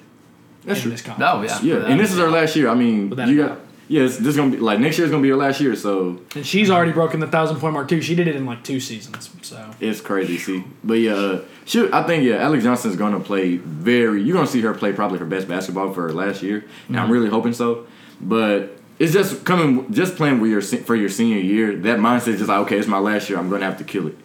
[0.64, 0.92] That's in true.
[0.92, 1.52] this conference.
[1.54, 1.80] Oh, yeah.
[1.80, 2.70] Yeah, and this is her last year.
[2.70, 3.62] I mean, you got doubt.
[3.88, 4.04] yeah.
[4.04, 6.22] This, this is gonna be like next year is gonna be her last year, so
[6.36, 8.02] And she's already broken the 1,000 point mark, too.
[8.02, 9.30] She did it in like two seasons.
[9.42, 10.38] So, it's crazy.
[10.38, 11.88] See, but yeah, uh, she.
[11.92, 14.24] I think yeah, Alex Johnson's gonna play very.
[14.24, 17.12] You're gonna see her play probably her best basketball for her last year, and I'm
[17.12, 17.86] really hoping so.
[18.22, 21.76] But it's just coming, just playing with your for your senior year.
[21.76, 23.40] That mindset is just like okay, it's my last year.
[23.40, 24.16] I'm gonna have to kill it.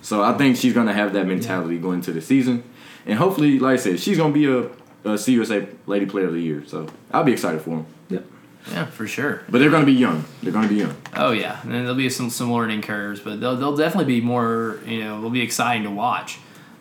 [0.00, 2.64] So I think she's gonna have that mentality going into the season,
[3.04, 4.60] and hopefully, like I said, she's gonna be a,
[5.04, 6.64] a CUSA Lady Player of the Year.
[6.66, 7.86] So I'll be excited for them.
[8.08, 8.24] yep.
[8.70, 9.42] yeah, for sure.
[9.50, 10.24] But they're gonna be young.
[10.42, 10.96] They're gonna be young.
[11.14, 14.22] Oh yeah, and then there'll be some some learning curves, but they'll they'll definitely be
[14.22, 14.80] more.
[14.86, 16.38] You know, they'll be exciting to watch.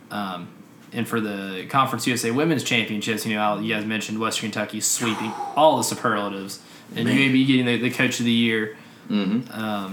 [0.09, 0.47] Um,
[0.93, 5.33] and for the Conference USA Women's Championships, you know, you guys mentioned Western Kentucky sweeping
[5.55, 6.59] all the superlatives,
[6.95, 7.17] and Man.
[7.17, 8.77] UAB getting the, the Coach of the Year.
[9.09, 9.51] Mm-hmm.
[9.59, 9.91] Um,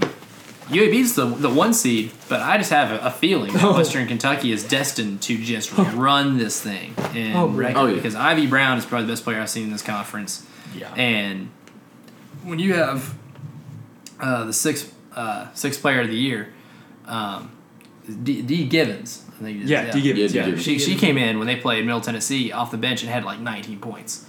[0.69, 3.73] UAB's the the one seed, but I just have a, a feeling that Oh.
[3.75, 7.95] Western Kentucky is destined to just run this thing and Oh, wreck oh, yeah.
[7.95, 10.45] because Ivy Brown is probably the best player I've seen in this conference.
[10.75, 10.93] Yeah.
[10.93, 11.49] And
[12.43, 13.15] when you have
[14.19, 16.53] uh, the sixth uh, sixth player of the year,
[17.05, 17.51] um,
[18.23, 19.57] D, Dee Givens, I think.
[19.57, 20.45] it is, Yeah, Dee Givens, Yeah, yeah.
[20.45, 20.63] Dee Givens.
[20.63, 23.39] She she came in when they played Middle Tennessee off the bench and had like
[23.39, 24.25] 19 points,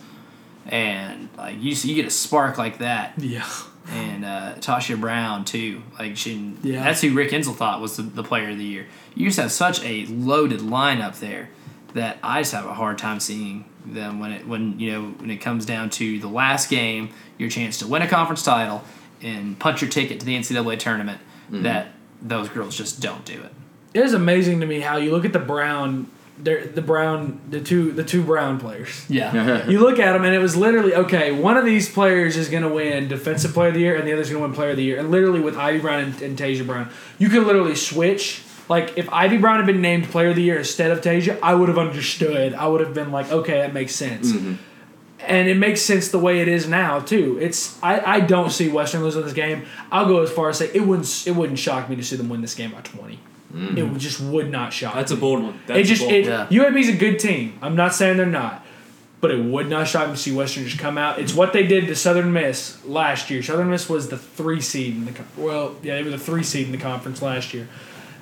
[0.71, 3.47] and like you you get a spark like that, Yeah.
[3.89, 5.83] and and uh, Tashia Brown too.
[5.99, 6.85] Like she, Yeah.
[6.85, 8.87] that's who Rick Insell thought was the, the player of the year.
[9.15, 11.51] You just have such a loaded lineup there
[11.95, 15.31] that I just have a hard time seeing them when it when you know when
[15.31, 18.83] it comes down to the last game, your chance to win a conference title
[19.23, 21.21] and punch your ticket to the NCAA tournament.
[21.51, 21.89] That
[22.23, 23.53] those girls just don't do it.
[23.93, 26.07] It is amazing to me how you look at the Brown, they're-
[26.43, 29.05] the Brown, the two, the two Brown players.
[29.09, 31.33] Yeah, You look at them, and it was literally okay.
[31.33, 34.13] One of these players is going to win Defensive Player of the Year, and the
[34.13, 34.99] other's going to win Player of the Year.
[34.99, 38.43] And literally, with Ivy Brown and, and Tashia Brown, you could literally switch.
[38.69, 41.55] Like if Ivy Brown had been named Player of the Year instead of Tashia, I
[41.55, 42.55] would have understood.
[42.55, 44.33] I would have been like, okay, that makes sense.
[44.33, 44.55] Mm-hmm.
[45.21, 47.37] And it makes sense the way it is now too.
[47.41, 49.67] It's I, I don't see Western losing this game.
[49.91, 52.29] I'll go as far as say it wouldn't it wouldn't shock me to see them
[52.29, 52.81] win this game by
[53.53, 54.95] 20 It just would not shock.
[54.95, 55.61] That's a bold one.
[55.67, 56.47] That's It just a bold it, Yeah.
[56.51, 57.55] UAB's a good team.
[57.63, 58.65] I'm not saying they're not,
[59.21, 61.19] but it would not shock me to see Western just come out.
[61.19, 63.43] It's what they did to Southern Miss last year.
[63.43, 66.67] Southern Miss was the three seed in the well, yeah, they were the three seed
[66.67, 67.69] in the conference last year,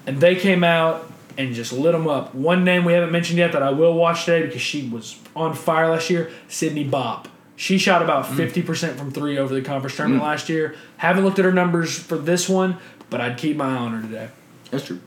[0.06, 2.34] and they came out and just lit them up.
[2.34, 5.54] One name we haven't mentioned yet that I will watch today because she was on
[5.54, 6.30] fire last year.
[6.48, 7.28] Sydney Bop.
[7.54, 8.36] She shot about Mm.
[8.36, 10.74] fifty percent from three over the conference tournament last year.
[10.98, 12.76] Haven't looked at her numbers for this one,
[13.10, 14.28] but I'd keep my eye on her today.
[14.70, 15.00] That's true.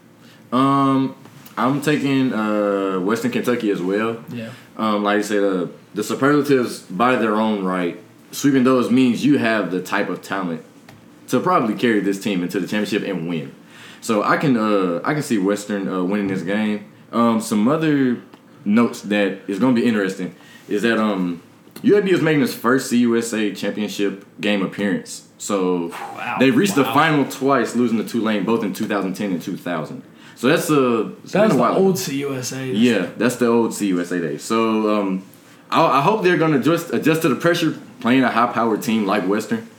[0.52, 1.16] Um,
[1.58, 4.24] I'm taking uh, Western Kentucky as well.
[4.32, 4.52] Yeah.
[4.78, 8.00] Um, like I said, uh, the superlatives by their own right,
[8.32, 10.64] sweeping those means you have the type of talent
[11.28, 13.54] to probably carry this team into the championship and win.
[14.02, 16.92] So I can uh, I can see Western uh, winning this game.
[17.12, 18.22] Um, some other
[18.66, 20.36] notes that is going to be interesting
[20.70, 21.42] is that um,
[21.84, 25.28] UAB is making its first CUSA championship game appearance.
[25.38, 26.38] So Wow.
[26.40, 30.04] they reached the final twice, losing to Tulane both in 2010 and 2000.
[30.42, 31.76] So that's a it's That been a the while.
[31.78, 32.74] old CUSA.
[32.76, 34.44] Yeah, that's the old CUSA days.
[34.44, 35.24] So um,
[35.70, 38.82] I, I hope they're going to adjust adjust to the pressure playing a high powered
[38.82, 39.70] team like Western.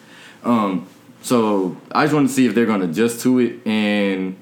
[0.45, 0.87] Um,
[1.21, 4.37] so I just want to see if they're going to adjust to it, and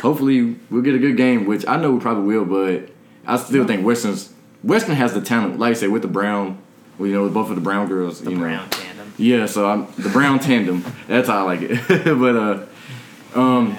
[0.00, 1.44] hopefully we'll get a good game.
[1.44, 2.88] Which I know we probably will, but
[3.26, 5.58] I still think Western's Western has the talent.
[5.58, 6.56] Like I said, with the Brown,
[6.98, 8.42] well, you know, with both of the Brown girls, the you know.
[8.44, 9.12] Brown tandem.
[9.18, 10.82] Yeah, so I'm the Brown tandem.
[11.08, 12.04] That's how I like it.
[12.18, 13.76] but uh, um,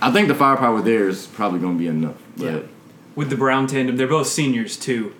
[0.00, 2.16] I think the firepower there is probably going to be enough.
[2.36, 2.58] But, Yeah.
[3.16, 3.96] with the Brown tandem.
[3.96, 5.12] They're both seniors too.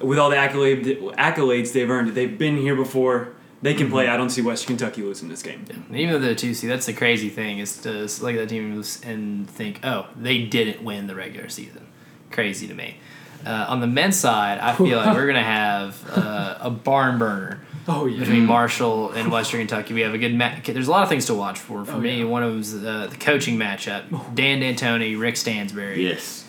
[0.00, 0.84] With all the accolade,
[1.18, 3.30] accolades they've earned, they've been here before.
[3.62, 4.06] They can play.
[4.06, 5.64] I don't see Western Kentucky losing this game.
[5.88, 7.90] And even though they're two seed, that's the crazy thing is to
[8.22, 11.86] look at the team and think, oh, they didn't win the regular season.
[12.30, 12.98] Crazy to me.
[13.44, 17.60] Uh, on the men's side, I feel like we're gonna have uh, a barn burner
[17.88, 18.20] Oh yeah.
[18.20, 19.94] between Marshall and Western Kentucky.
[19.94, 20.64] We have a good match.
[20.66, 21.84] There's a lot of things to watch for.
[21.84, 22.24] For Oh, me, yeah.
[22.24, 26.02] one of them is uh, the coaching matchup: Dan D'Antoni, Rick Stansbury.
[26.02, 26.44] yes.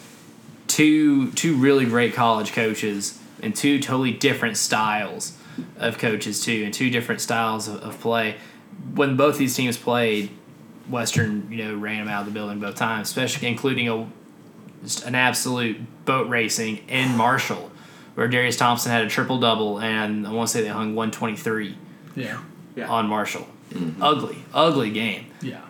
[0.67, 5.37] two two really great college coaches and two totally different styles
[5.77, 8.35] of coaches too and two different styles of, of play
[8.93, 10.29] when both these teams played
[10.89, 14.07] western you know ran them out of the building both times especially including a
[14.83, 17.71] just an absolute boat racing in marshall
[18.17, 21.77] where darius thompson had a triple double and i want to say they hung 123
[22.15, 22.41] Yeah.
[22.75, 22.89] Yeah.
[22.89, 24.01] on marshall mm-hmm.
[24.01, 25.61] ugly ugly game Yeah.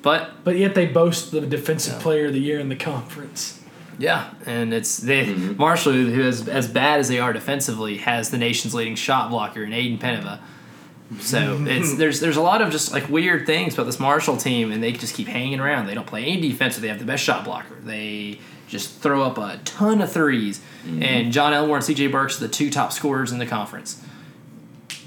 [0.00, 3.58] but But yet they boast the defensive player of the year in the conference.
[3.98, 5.56] Yeah, and it's they mm-hmm.
[5.58, 9.62] Marshall, who is as bad as they are defensively, has the nation's leading shot blocker
[9.62, 10.40] in Ajdin Penava.
[11.20, 14.72] So it's there's there's a lot of just like weird things about this Marshall team,
[14.72, 15.86] and they just keep hanging around.
[15.86, 17.76] They don't play any defense, they have the best shot blocker.
[17.80, 20.10] They just throw up a ton of
[20.86, 22.08] 3s and Jon Elmore and C.J.
[22.08, 24.02] Burks are the two top scorers in the conference.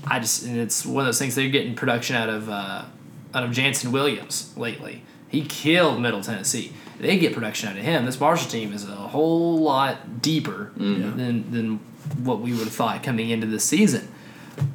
[0.07, 2.85] I just and it's one of those things they're getting production out of uh,
[3.33, 5.03] out of Jannson Williams lately.
[5.27, 6.71] He killed Middle Tennessee.
[6.99, 8.05] They get production out of him.
[8.05, 10.71] This Marshall team is a whole lot deeper
[11.17, 11.77] than than
[12.23, 14.07] what we would have thought coming into this season.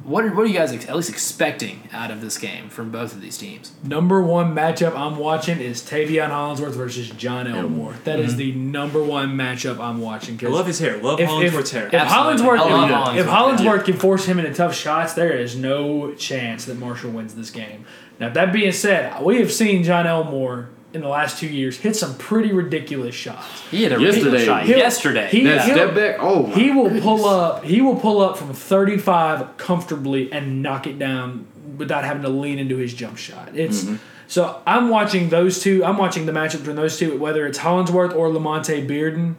[0.03, 2.91] What are, what are you guys ex- at least expecting out of this game from
[2.91, 3.71] both of these teams?
[3.83, 7.93] Number one matchup I'm watching is Taveion Hollingsworth versus Jon Elmore.
[8.03, 8.37] That is mm-hmm.
[8.37, 10.37] the number one matchup I'm watching.
[10.37, 10.97] 'cause I love his hair.
[10.97, 11.87] Love if, Hollingsworth's if, hair.
[11.87, 12.45] if Absolutely.
[12.45, 13.31] Hollingsworth, I love if, Hollingsworth, if yeah.
[13.31, 17.49] Hollingsworth can force him into tough shots, there is no chance that Marshall wins this
[17.49, 17.85] game.
[18.19, 21.95] Now that being said, we have seen Jon Elmore in the last two years hit
[21.95, 23.61] some pretty ridiculous shots.
[23.71, 24.07] He had a Yesterday.
[24.09, 25.27] ridiculous shot He'll- yesterday.
[25.31, 27.03] he- That he'll- step back, oh my He will goodness.
[27.03, 27.63] pull up.
[27.63, 31.45] He will pull up from 35 comfortably and knock it down
[31.77, 33.49] without having to lean into his jump shot.
[33.55, 33.95] It's Mm-hmm.
[34.27, 35.83] so I'm watching those two.
[35.85, 39.35] I'm watching the matchup between those two, whether it's Hollingsworth or Lamonte Bearden.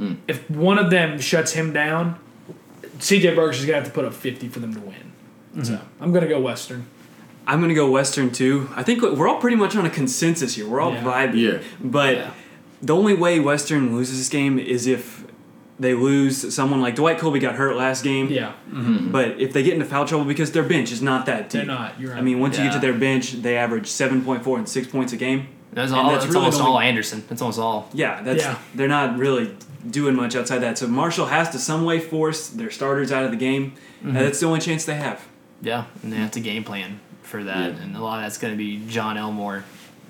[0.00, 0.16] Mm.
[0.28, 2.16] If one of them shuts him down,
[3.00, 4.94] CJ Burks is gonna have to put up 50 for them to win.
[5.54, 5.64] Mm-hmm.
[5.64, 6.86] So I'm gonna go Western.
[7.48, 8.68] I'm gonna go Western too.
[8.76, 10.66] I think we're all pretty much on a consensus here.
[10.68, 11.02] We're all Yeah.
[11.02, 11.34] vibing.
[11.40, 11.58] Yeah.
[11.82, 12.30] But Yeah.
[12.82, 15.24] the only way Western loses this game is if
[15.80, 18.28] they lose someone like Dwight Coleby got hurt last game.
[18.30, 21.60] Yeah, But if they get into foul trouble because their bench is not that deep.
[21.60, 21.94] they're not.
[22.00, 22.18] You're right.
[22.18, 25.16] I mean, once you get to their bench, they average 7.4 and 6 points a
[25.16, 25.46] game.
[25.72, 26.10] That's all.
[26.10, 27.22] that's That's, really almost only- all Anderson.
[27.28, 27.88] That's almost all.
[27.94, 28.56] Yeah, that's Yeah.
[28.74, 29.50] they're not really
[29.88, 30.76] doing much outside that.
[30.78, 33.72] So Marshall has to some way force their starters out of the game.
[34.00, 34.08] Mm-hmm.
[34.16, 35.20] And that's the only chance they have.
[35.62, 36.98] Yeah, and they have to game plan
[37.28, 37.82] for that, Yeah.
[37.82, 39.64] and a lot of that's going to be Jon Elmore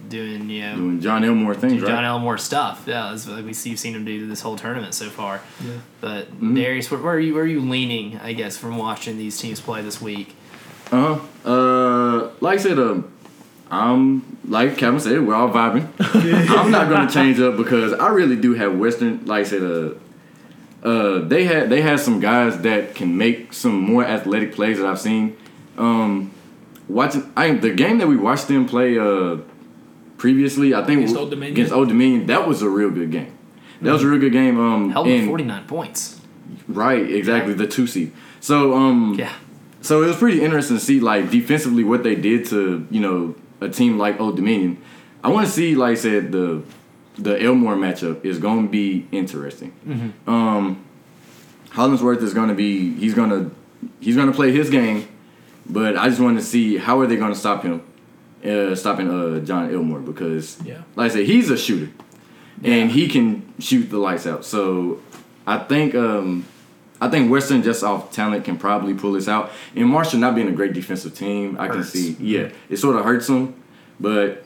[0.09, 2.09] doing you know Doing Jon Elmore things, right John right?
[2.09, 2.85] Elmore stuff.
[2.87, 3.71] Yeah, that's what we see.
[3.71, 5.41] You've seen him do this whole tournament so far.
[5.65, 5.73] Yeah.
[6.01, 6.55] But Mm-hmm.
[6.55, 7.35] Darius, where, where are you?
[7.35, 8.19] Where are you leaning?
[8.21, 10.35] I guess from watching these teams play this week.
[10.93, 11.51] Uh huh.
[11.51, 13.11] Uh, like I said, um,
[13.71, 15.87] I'm like Kevin said, we're all vibing.
[16.57, 19.27] I'm not gonna change up because I really do have Western.
[19.27, 19.95] Like I said, uh,
[20.87, 24.87] uh, they had they had some guys that can make some more athletic plays that
[24.87, 25.37] I've seen.
[25.77, 26.31] Um,
[26.89, 29.39] watching, I the game that we watched them play uh
[30.17, 31.53] previously, I think Against Old Dominion?
[31.55, 33.33] against Old Dominion, that was a real good game.
[33.83, 34.59] That was a real good game.
[34.59, 36.21] Um, Held and- forty nine points.
[36.67, 38.13] right, exactly the two seed.
[38.41, 39.33] So um, Yeah,
[39.81, 43.35] so it was pretty interesting to see like defensively what they did to you know
[43.61, 44.79] a team like Old Dominion.
[45.23, 46.63] I want to see like I said the
[47.17, 49.73] the Elmore matchup is going to be interesting.
[50.27, 50.85] Um,
[51.71, 53.51] Hollingsworth is going to be he's going to
[54.01, 55.07] he's going to play his game,
[55.69, 57.83] but I just want to see how are they going to stop him,
[58.45, 60.83] uh, stopping uh, Jon Elmore because Yeah.
[60.97, 61.91] like I said he's a shooter
[62.65, 64.45] and he can shoot the lights out.
[64.45, 65.01] So
[65.47, 66.45] I think um,
[67.01, 69.51] I think Western just off talent can probably pull this out.
[69.77, 72.17] And Marshall not being a great defensive team, I can see.
[72.19, 73.55] Yeah, it sort of hurts them,
[74.01, 74.45] but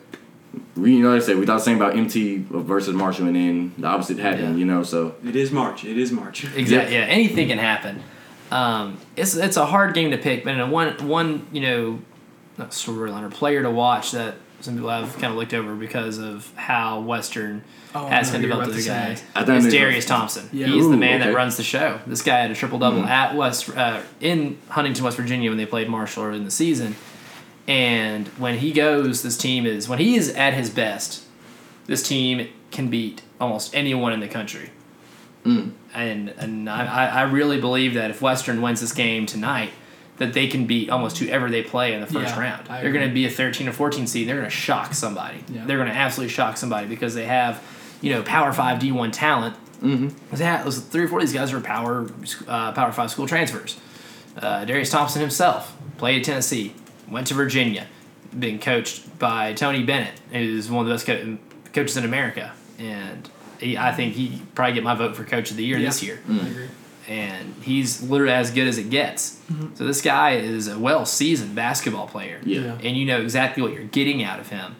[0.76, 3.36] we you know like I said we thought the same about MT versus Marshall, and
[3.36, 4.54] then the opposite happened.
[4.54, 4.56] Yeah.
[4.56, 5.84] You know, so It is March.
[5.84, 6.44] It is March.
[6.54, 6.94] exactly.
[6.94, 8.02] Yeah, anything can happen.
[8.52, 12.00] Um, it's it's a hard game to pick, but in a one one you know
[12.58, 16.18] not storyline or player to watch that some people have kind of looked over because
[16.18, 19.10] of how Western Oh, has I kind know of what developed you're their about to
[19.10, 19.20] guys.
[19.20, 19.26] say.
[19.34, 20.48] I thought It's Darius Thompson.
[20.52, 20.66] Yeah.
[20.66, 21.30] He's the man okay.
[21.30, 22.00] that runs the show.
[22.06, 25.66] This guy had a triple double at West uh, in Huntington, West Virginia when they
[25.66, 26.96] played Marshall in the season.
[27.68, 31.24] And when he goes, this team is when he is at his best.
[31.86, 34.70] This team can beat almost anyone in the country.
[35.44, 35.72] Mm.
[35.94, 39.70] And and I, I really believe that if Western wins this game tonight,
[40.18, 42.68] that they can beat almost whoever they play in the first Yeah, round.
[42.68, 44.28] I They're going to be a 13 or 14 seed.
[44.28, 45.42] They're going to shock somebody.
[45.48, 45.64] Yeah.
[45.66, 47.62] They're going to absolutely shock somebody because they have,
[48.00, 49.56] you know, Power Five D1 talent.
[49.82, 50.36] Mm-hmm.
[50.36, 52.08] That was three or four of these guys are Power
[52.46, 53.78] uh, Power Five school transfers.
[54.36, 56.74] Uh, Darius Thompson himself played at Tennessee,
[57.10, 57.86] went to Virginia,
[58.38, 61.36] being coached by Tony Bennett, who's one of the best co-
[61.72, 63.28] coaches in America, and
[63.62, 65.86] he, I think he probably get my vote for coach of the year Yeah.
[65.88, 66.68] this year I agree.
[67.08, 69.40] and he's literally as good as it gets.
[69.74, 72.40] So this guy is a well seasoned basketball player.
[72.44, 72.60] Yeah.
[72.60, 72.78] Yeah.
[72.82, 74.76] And you know exactly what you're getting out of him.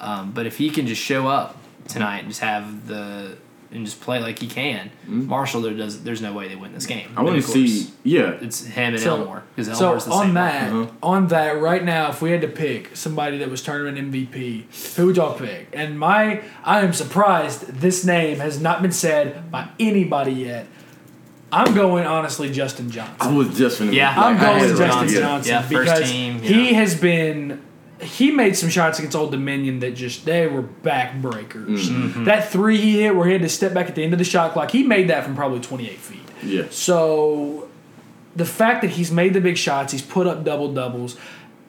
[0.00, 1.56] Um, but if he can just show up
[1.88, 3.36] tonight and just have the
[3.74, 6.86] and just play like he can, Marshall there does there's no way they win this
[6.86, 7.08] game.
[7.16, 7.90] I want to see.
[8.04, 10.34] Yeah, it's him and So- Elmore because So Elmore's the on same.
[10.34, 10.86] that, Uh-huh.
[11.02, 14.64] on that, right now, if we had to pick somebody that was tournament MVP,
[14.96, 15.68] who would y'all pick?
[15.72, 20.66] And my, I am surprised this name has not been said by anybody yet.
[21.52, 23.14] I'm going honestly, Justin Johnson.
[23.20, 23.92] I was just finna.
[23.92, 24.12] Yeah.
[24.16, 25.20] I'm going with Justin right here.
[25.20, 27.60] Johnson Yeah, first because team, he has been.
[28.04, 31.88] He made some shots against Old Dominion that just they were backbreakers.
[31.88, 32.24] Mm-hmm.
[32.24, 34.24] That three he hit where he had to step back at the end of the
[34.24, 36.20] shot clock, he made that from probably 28 feet.
[36.42, 36.66] Yeah.
[36.70, 37.68] So
[38.36, 41.16] the fact that he's made the big shots, he's put up double doubles,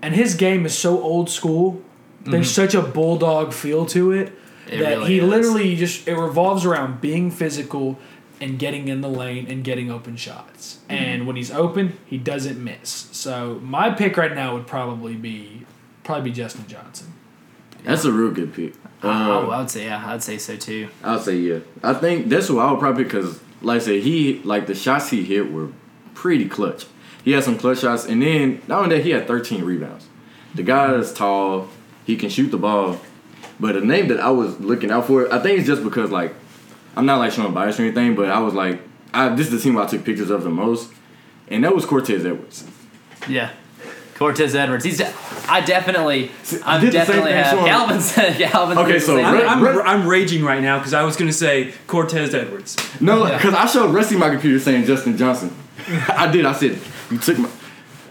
[0.02, 1.82] and his game is so old school.
[2.24, 4.34] There's such a bulldog feel to it,
[4.66, 4.74] Mm-hmm.
[4.74, 5.26] It that really he is.
[5.26, 8.00] literally just it revolves around being physical
[8.42, 10.80] and getting in the lane and getting open shots.
[10.90, 10.92] Mm-hmm.
[10.92, 12.90] And when he's open, he doesn't miss.
[13.12, 15.65] So my pick right now would probably be
[16.06, 17.14] probably be Justin Johnson.
[17.84, 18.74] That's a real good pick.
[19.04, 20.88] I, Uh, I would say yeah, I'd say so too.
[21.04, 21.60] I'd say yeah.
[21.84, 25.10] I think that's what I would probably because, like I said, he like the shots
[25.10, 25.70] he hit were
[26.14, 26.86] pretty clutch.
[27.24, 30.08] He had some clutch shots, and then not only that, he had 13 rebounds.
[30.54, 31.70] The guy is tall.
[32.06, 33.00] He can shoot the ball.
[33.60, 36.34] But the name that I was looking out for, I think it's just because like
[36.96, 38.80] I'm not like showing bias or anything, but I was like,
[39.14, 40.92] I, this is the team I took pictures of the most,
[41.48, 42.66] and that was Cortez Edwards.
[43.28, 43.52] Yeah.
[44.16, 44.84] Cortez Edwards.
[44.84, 44.98] He's.
[44.98, 45.14] De-
[45.48, 46.32] I definitely.
[46.66, 47.66] I did the same definitely thing, have Sean.
[47.66, 48.02] Galvin.
[48.02, 48.78] said- Galvin.
[48.80, 51.74] Okay, so same I'm, I'm, I'm raging right now because I was going to say
[51.88, 52.76] Cortez Edwards.
[53.02, 53.38] No, Yeah.
[53.38, 55.56] because I showed Rusty my computer saying Justin Johnson.
[56.08, 56.46] I did.
[56.46, 56.80] I said
[57.12, 57.50] you took my.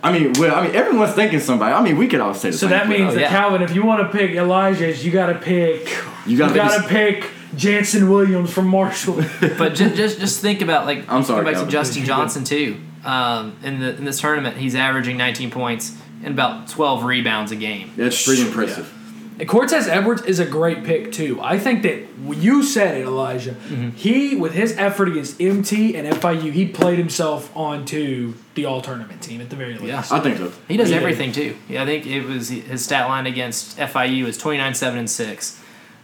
[0.02, 1.72] I mean, well, I mean, everyone's thinking somebody.
[1.72, 3.00] I mean, we could all say the So same that thing.
[3.04, 3.28] means that yeah.
[3.30, 5.88] Calvin, if you want to pick Elijah's, you got to pick.
[6.26, 9.14] You gotta you gotta pick pick Jannson Williams from Marshall.
[9.40, 11.70] But just, just just think about like I'm sorry, Go back to Calvin.
[11.70, 12.76] Justin Johnson too.
[13.04, 17.56] Um, in the in this tournament, he's averaging 19 points and about 12 rebounds a
[17.56, 17.92] game.
[17.96, 18.92] That's pretty impressive.
[19.38, 21.40] And Cortez Edwards is a great pick too.
[21.42, 23.50] I think that you said it, Elijah.
[23.50, 23.90] Mm-hmm.
[23.90, 29.22] He, with his effort against MT and FIU, he played himself onto the all tournament
[29.22, 29.84] team at the very least.
[29.86, 30.04] Yeah.
[30.16, 30.52] I think so.
[30.68, 30.98] He does Yeah.
[30.98, 31.56] everything too.
[31.68, 35.60] Yeah, I think it was his stat line against FIU was 29 7 and 6.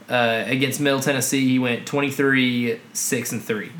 [0.08, 3.70] Uh, against Middle Tennessee, he went 23 6 and 3.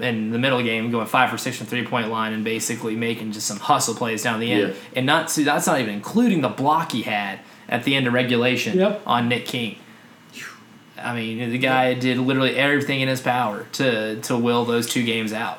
[0.00, 3.32] In the middle game, going 5 for 6 from three point line and basically making
[3.32, 4.68] just some hustle plays down the end.
[4.68, 4.74] Yeah.
[4.94, 8.12] And not see, that's not even including the block he had at the end of
[8.12, 9.02] regulation Yep.
[9.06, 9.76] on Nick King.
[11.00, 15.04] I mean, the guy did literally everything in his power to, to will those two
[15.04, 15.58] games out.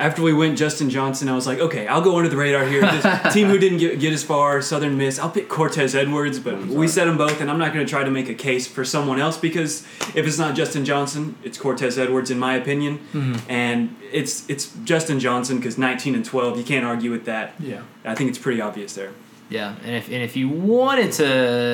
[0.00, 2.82] After we went Justin Johnson, I was like, okay, I'll go under the radar here.
[2.82, 6.66] This team who didn't get, get as far, Southern Miss, I'll pick Cortez Edwards, but
[6.66, 8.84] we said them both, and I'm not going to try to make a case for
[8.84, 9.82] someone else because
[10.14, 12.98] if it's not Justin Johnson, it's Cortez Edwards, in my opinion.
[13.12, 13.50] Mm-hmm.
[13.50, 17.54] And it's it's Justin Johnson because 19 and 12, you can't argue with that.
[17.58, 17.82] Yeah.
[18.04, 19.12] I think it's pretty obvious there,
[19.50, 21.26] Yeah, and if and if you wanted to,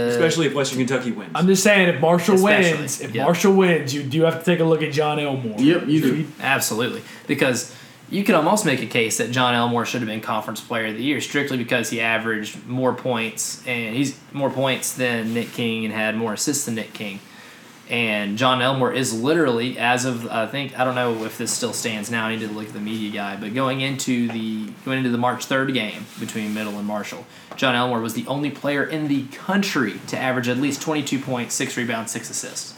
[0.08, 1.30] especially if Western Kentucky wins.
[1.34, 3.24] I'm just saying, if Marshall Especially, wins, if yeah.
[3.24, 5.58] Marshall wins, you do have to take a look at Jon Elmore.
[5.58, 6.26] Yep, you do.
[6.40, 7.02] Absolutely.
[7.26, 7.74] Because
[8.10, 10.94] you could almost make a case that Jon Elmore should have been conference player of
[10.96, 15.84] the year strictly because he averaged more points and he's more points than Nick King
[15.84, 17.18] and had more assists than Nick King.
[17.90, 21.74] And Jon Elmore is literally, as of I think I don't know if this still
[21.74, 22.26] stands now.
[22.26, 25.18] I need to look at the media guy, but going into the going into the
[25.18, 27.26] March third game between Middle and Marshall,
[27.56, 31.18] Jon Elmore was the only player in the country to average at least twenty two
[31.18, 32.72] points, six rebounds, six assists.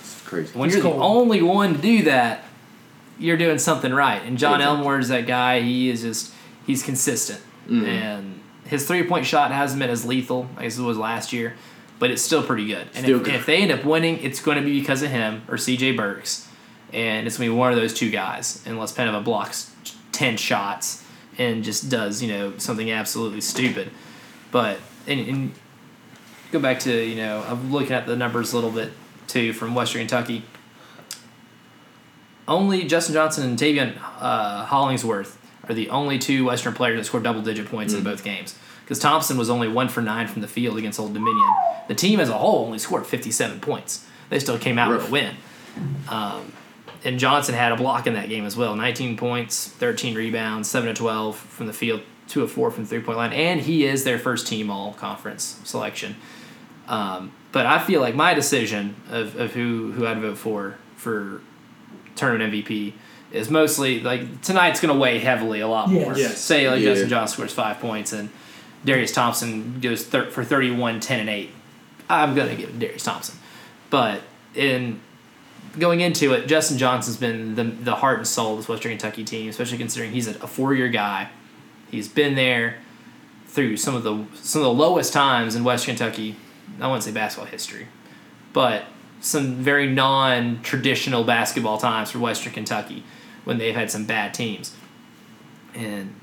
[0.00, 0.58] It's crazy.
[0.58, 0.96] When It's you're cold.
[0.96, 2.44] the only one to do that,
[3.20, 4.20] you're doing something right.
[4.24, 4.66] And John Yeah.
[4.66, 5.60] Elmore is that guy.
[5.60, 6.32] He is just
[6.66, 7.84] he's consistent, Mm-hmm.
[7.86, 11.54] and his three point shot hasn't been as lethal as it was last year,
[11.98, 12.88] but it's still pretty good.
[12.94, 13.34] And if, good.
[13.34, 15.92] if they end up winning, it's going to be because of him or C.J.
[15.92, 16.48] Burks,
[16.92, 19.70] and it's going to be one of those two guys, unless Penava blocks
[20.12, 21.04] ten shots
[21.38, 23.90] and just does you know something absolutely stupid.
[24.50, 25.52] But and, and
[26.52, 28.92] go back to you know I'm looking at the numbers a little bit
[29.28, 30.44] too from Western Kentucky.
[32.48, 35.38] Only Justin Johnson and Taveion uh, Hollingsworth
[35.68, 38.58] are the only two Western players that scored double digit points in both games.
[38.82, 41.48] Because Thompson was only one for nine from the field against Old Dominion.
[41.86, 44.06] The team as a whole only scored 57 points.
[44.30, 45.36] They still came out with a win.
[46.08, 46.52] Um,
[47.04, 50.88] and Johnson had a block in that game as well 19 points, 13 rebounds, 7
[50.88, 53.32] to 12 from the field, 2 of 4 from the three point line.
[53.32, 56.16] And he is their first team all conference selection.
[56.88, 61.40] Um, but I feel like my decision of, of who, who I'd vote for for
[62.16, 62.92] tournament MVP
[63.32, 66.12] is mostly like tonight's going to weigh heavily a lot more.
[66.16, 66.18] Yes.
[66.18, 66.38] Yes.
[66.40, 66.90] Say like Yeah.
[66.90, 68.28] Justin Johnson scores five points and
[68.84, 71.50] Darius Thompson goes thir- for 31, 10, and 8.
[72.08, 73.38] I'm going to give it to Darius Thompson.
[73.90, 74.22] But
[74.54, 75.00] in
[75.78, 79.22] going into it, Justin Johnson's been the, the heart and soul of this Western Kentucky
[79.22, 81.28] team, especially considering he's a, a four year guy.
[81.90, 82.76] He's been there
[83.46, 86.36] through some of the some of the lowest times in West Kentucky.
[86.80, 87.88] I wouldn't say basketball history,
[88.52, 88.84] but
[89.20, 93.04] some very non traditional basketball times for Western Kentucky
[93.44, 94.74] when they've had some bad teams.
[95.74, 96.14] And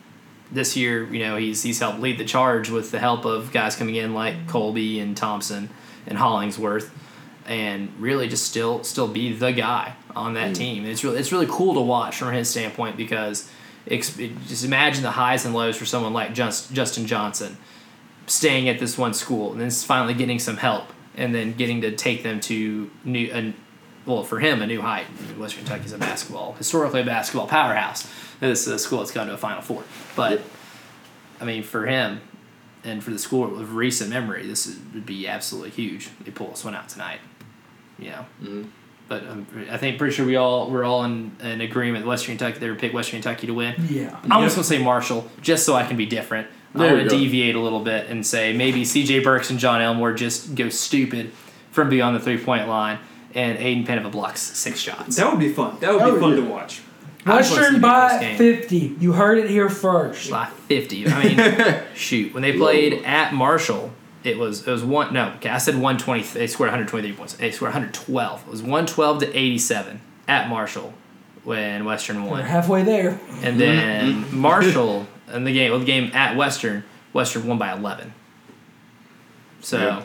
[0.52, 3.76] this year, you know, he's he's helped lead the charge with the help of guys
[3.76, 5.70] coming in like Coleby and Thompson
[6.06, 6.92] and Hollingsworth,
[7.46, 10.54] and really just still still be the guy on that hmm.
[10.54, 10.84] team.
[10.84, 13.50] And it's really it's really cool to watch from his standpoint because
[13.90, 17.58] just imagine the highs and lows for someone like Just, Justin Johnson
[18.26, 21.92] staying at this one school and then finally getting some help and then getting to
[21.96, 23.54] take them to new and
[24.06, 25.06] well for him a new height.
[25.38, 28.08] Western Kentucky's a basketball historically a basketball powerhouse.
[28.40, 29.84] This is a school that's gone to a Final Four,
[30.16, 30.42] but
[31.42, 32.22] I mean for him
[32.84, 36.10] and for the school of recent memory, this is, would be absolutely huge.
[36.24, 37.20] They pull this one out tonight,
[38.00, 38.26] you know.
[38.42, 38.70] Mhm.
[39.10, 42.04] But um, I think pretty sure we all we're all in, in agreement.
[42.06, 43.76] that Western Kentucky they would pick Western Kentucky to win.
[43.90, 44.18] Yeah.
[44.24, 44.48] I'm Yep.
[44.48, 46.48] just gonna say Marshall, just so I can be different.
[46.76, 49.20] I There want to deviate a little bit and say maybe C.J.
[49.20, 51.32] Burks and Jon Elmore just go stupid
[51.72, 53.00] from beyond the three point line,
[53.34, 55.16] and Ajdin Penava blocks six shots.
[55.16, 55.78] That would be fun.
[55.80, 56.82] That would That be would fun be- to watch.
[57.26, 58.96] I just wanna Western by 50.
[59.02, 60.30] You heard it here first.
[60.32, 61.06] by fifty.
[61.08, 63.92] I mean, shoot, when they played at Marshall,
[64.24, 65.14] it was it was one.
[65.14, 66.24] No, okay, I said one twenty.
[66.24, 67.34] They scored one hundred twenty three points.
[67.34, 68.44] They scored one hundred twelve.
[68.48, 70.94] It was one twelve to eighty seven at Marshall
[71.44, 72.26] when Western won.
[72.28, 72.44] We're won.
[72.46, 73.20] halfway there.
[73.44, 78.14] And then Marshall in the game, well, the game at Western, Western won by eleven.
[79.62, 80.04] So, Yeah.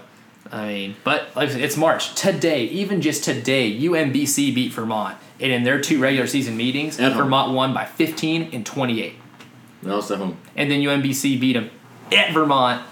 [0.51, 2.65] I mean, but like I said, it's March today.
[2.65, 7.23] Even just today, UMBC beat Vermont, and in their two regular season meetings, At home.
[7.23, 9.15] Vermont won by fifteen and twenty eight.
[9.83, 10.37] No, it's at home.
[10.57, 11.71] And then UMBC beat them
[12.13, 12.83] at Vermont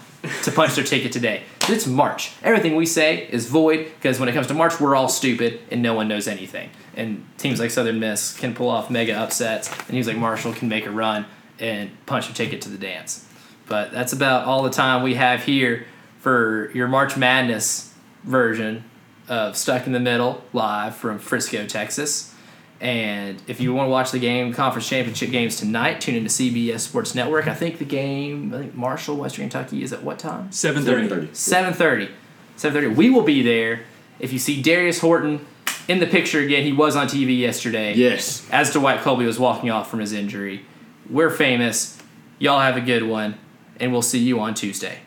[0.43, 1.43] to punch their ticket today.
[1.69, 2.31] It's March.
[2.41, 5.81] Everything we say is void because when it comes to March, we're all stupid and
[5.81, 6.69] no one knows anything.
[6.95, 10.67] And teams like Southern Miss can pull off mega upsets, and teams like Marshall can
[10.67, 11.25] make a run
[11.61, 13.25] and punch a ticket to the dance.
[13.67, 15.85] But that's about all the time we have here
[16.19, 17.93] for your March Madness
[18.23, 18.83] version
[19.29, 22.35] of Stuck in the Middle live from Frisco, Texas.
[22.81, 26.79] And if you want to watch the game, conference championship games tonight, tune into CBS
[26.79, 27.47] Sports Network.
[27.47, 30.51] I think the game, I think Marshall, Western Kentucky, is at what time?
[30.51, 31.07] Seven thirty.
[31.27, 31.29] 7:30.
[31.77, 32.09] 7.30
[32.57, 33.81] 7.30 we will be there
[34.19, 35.43] if you see darius horton
[35.87, 38.47] in the picture again he was on tv yesterday Yes.
[38.51, 40.63] as dwight colby was walking off from his injury
[41.11, 42.01] we're famous.
[42.39, 43.37] Y'all have a good one
[43.79, 44.99] and we'll see you on tuesday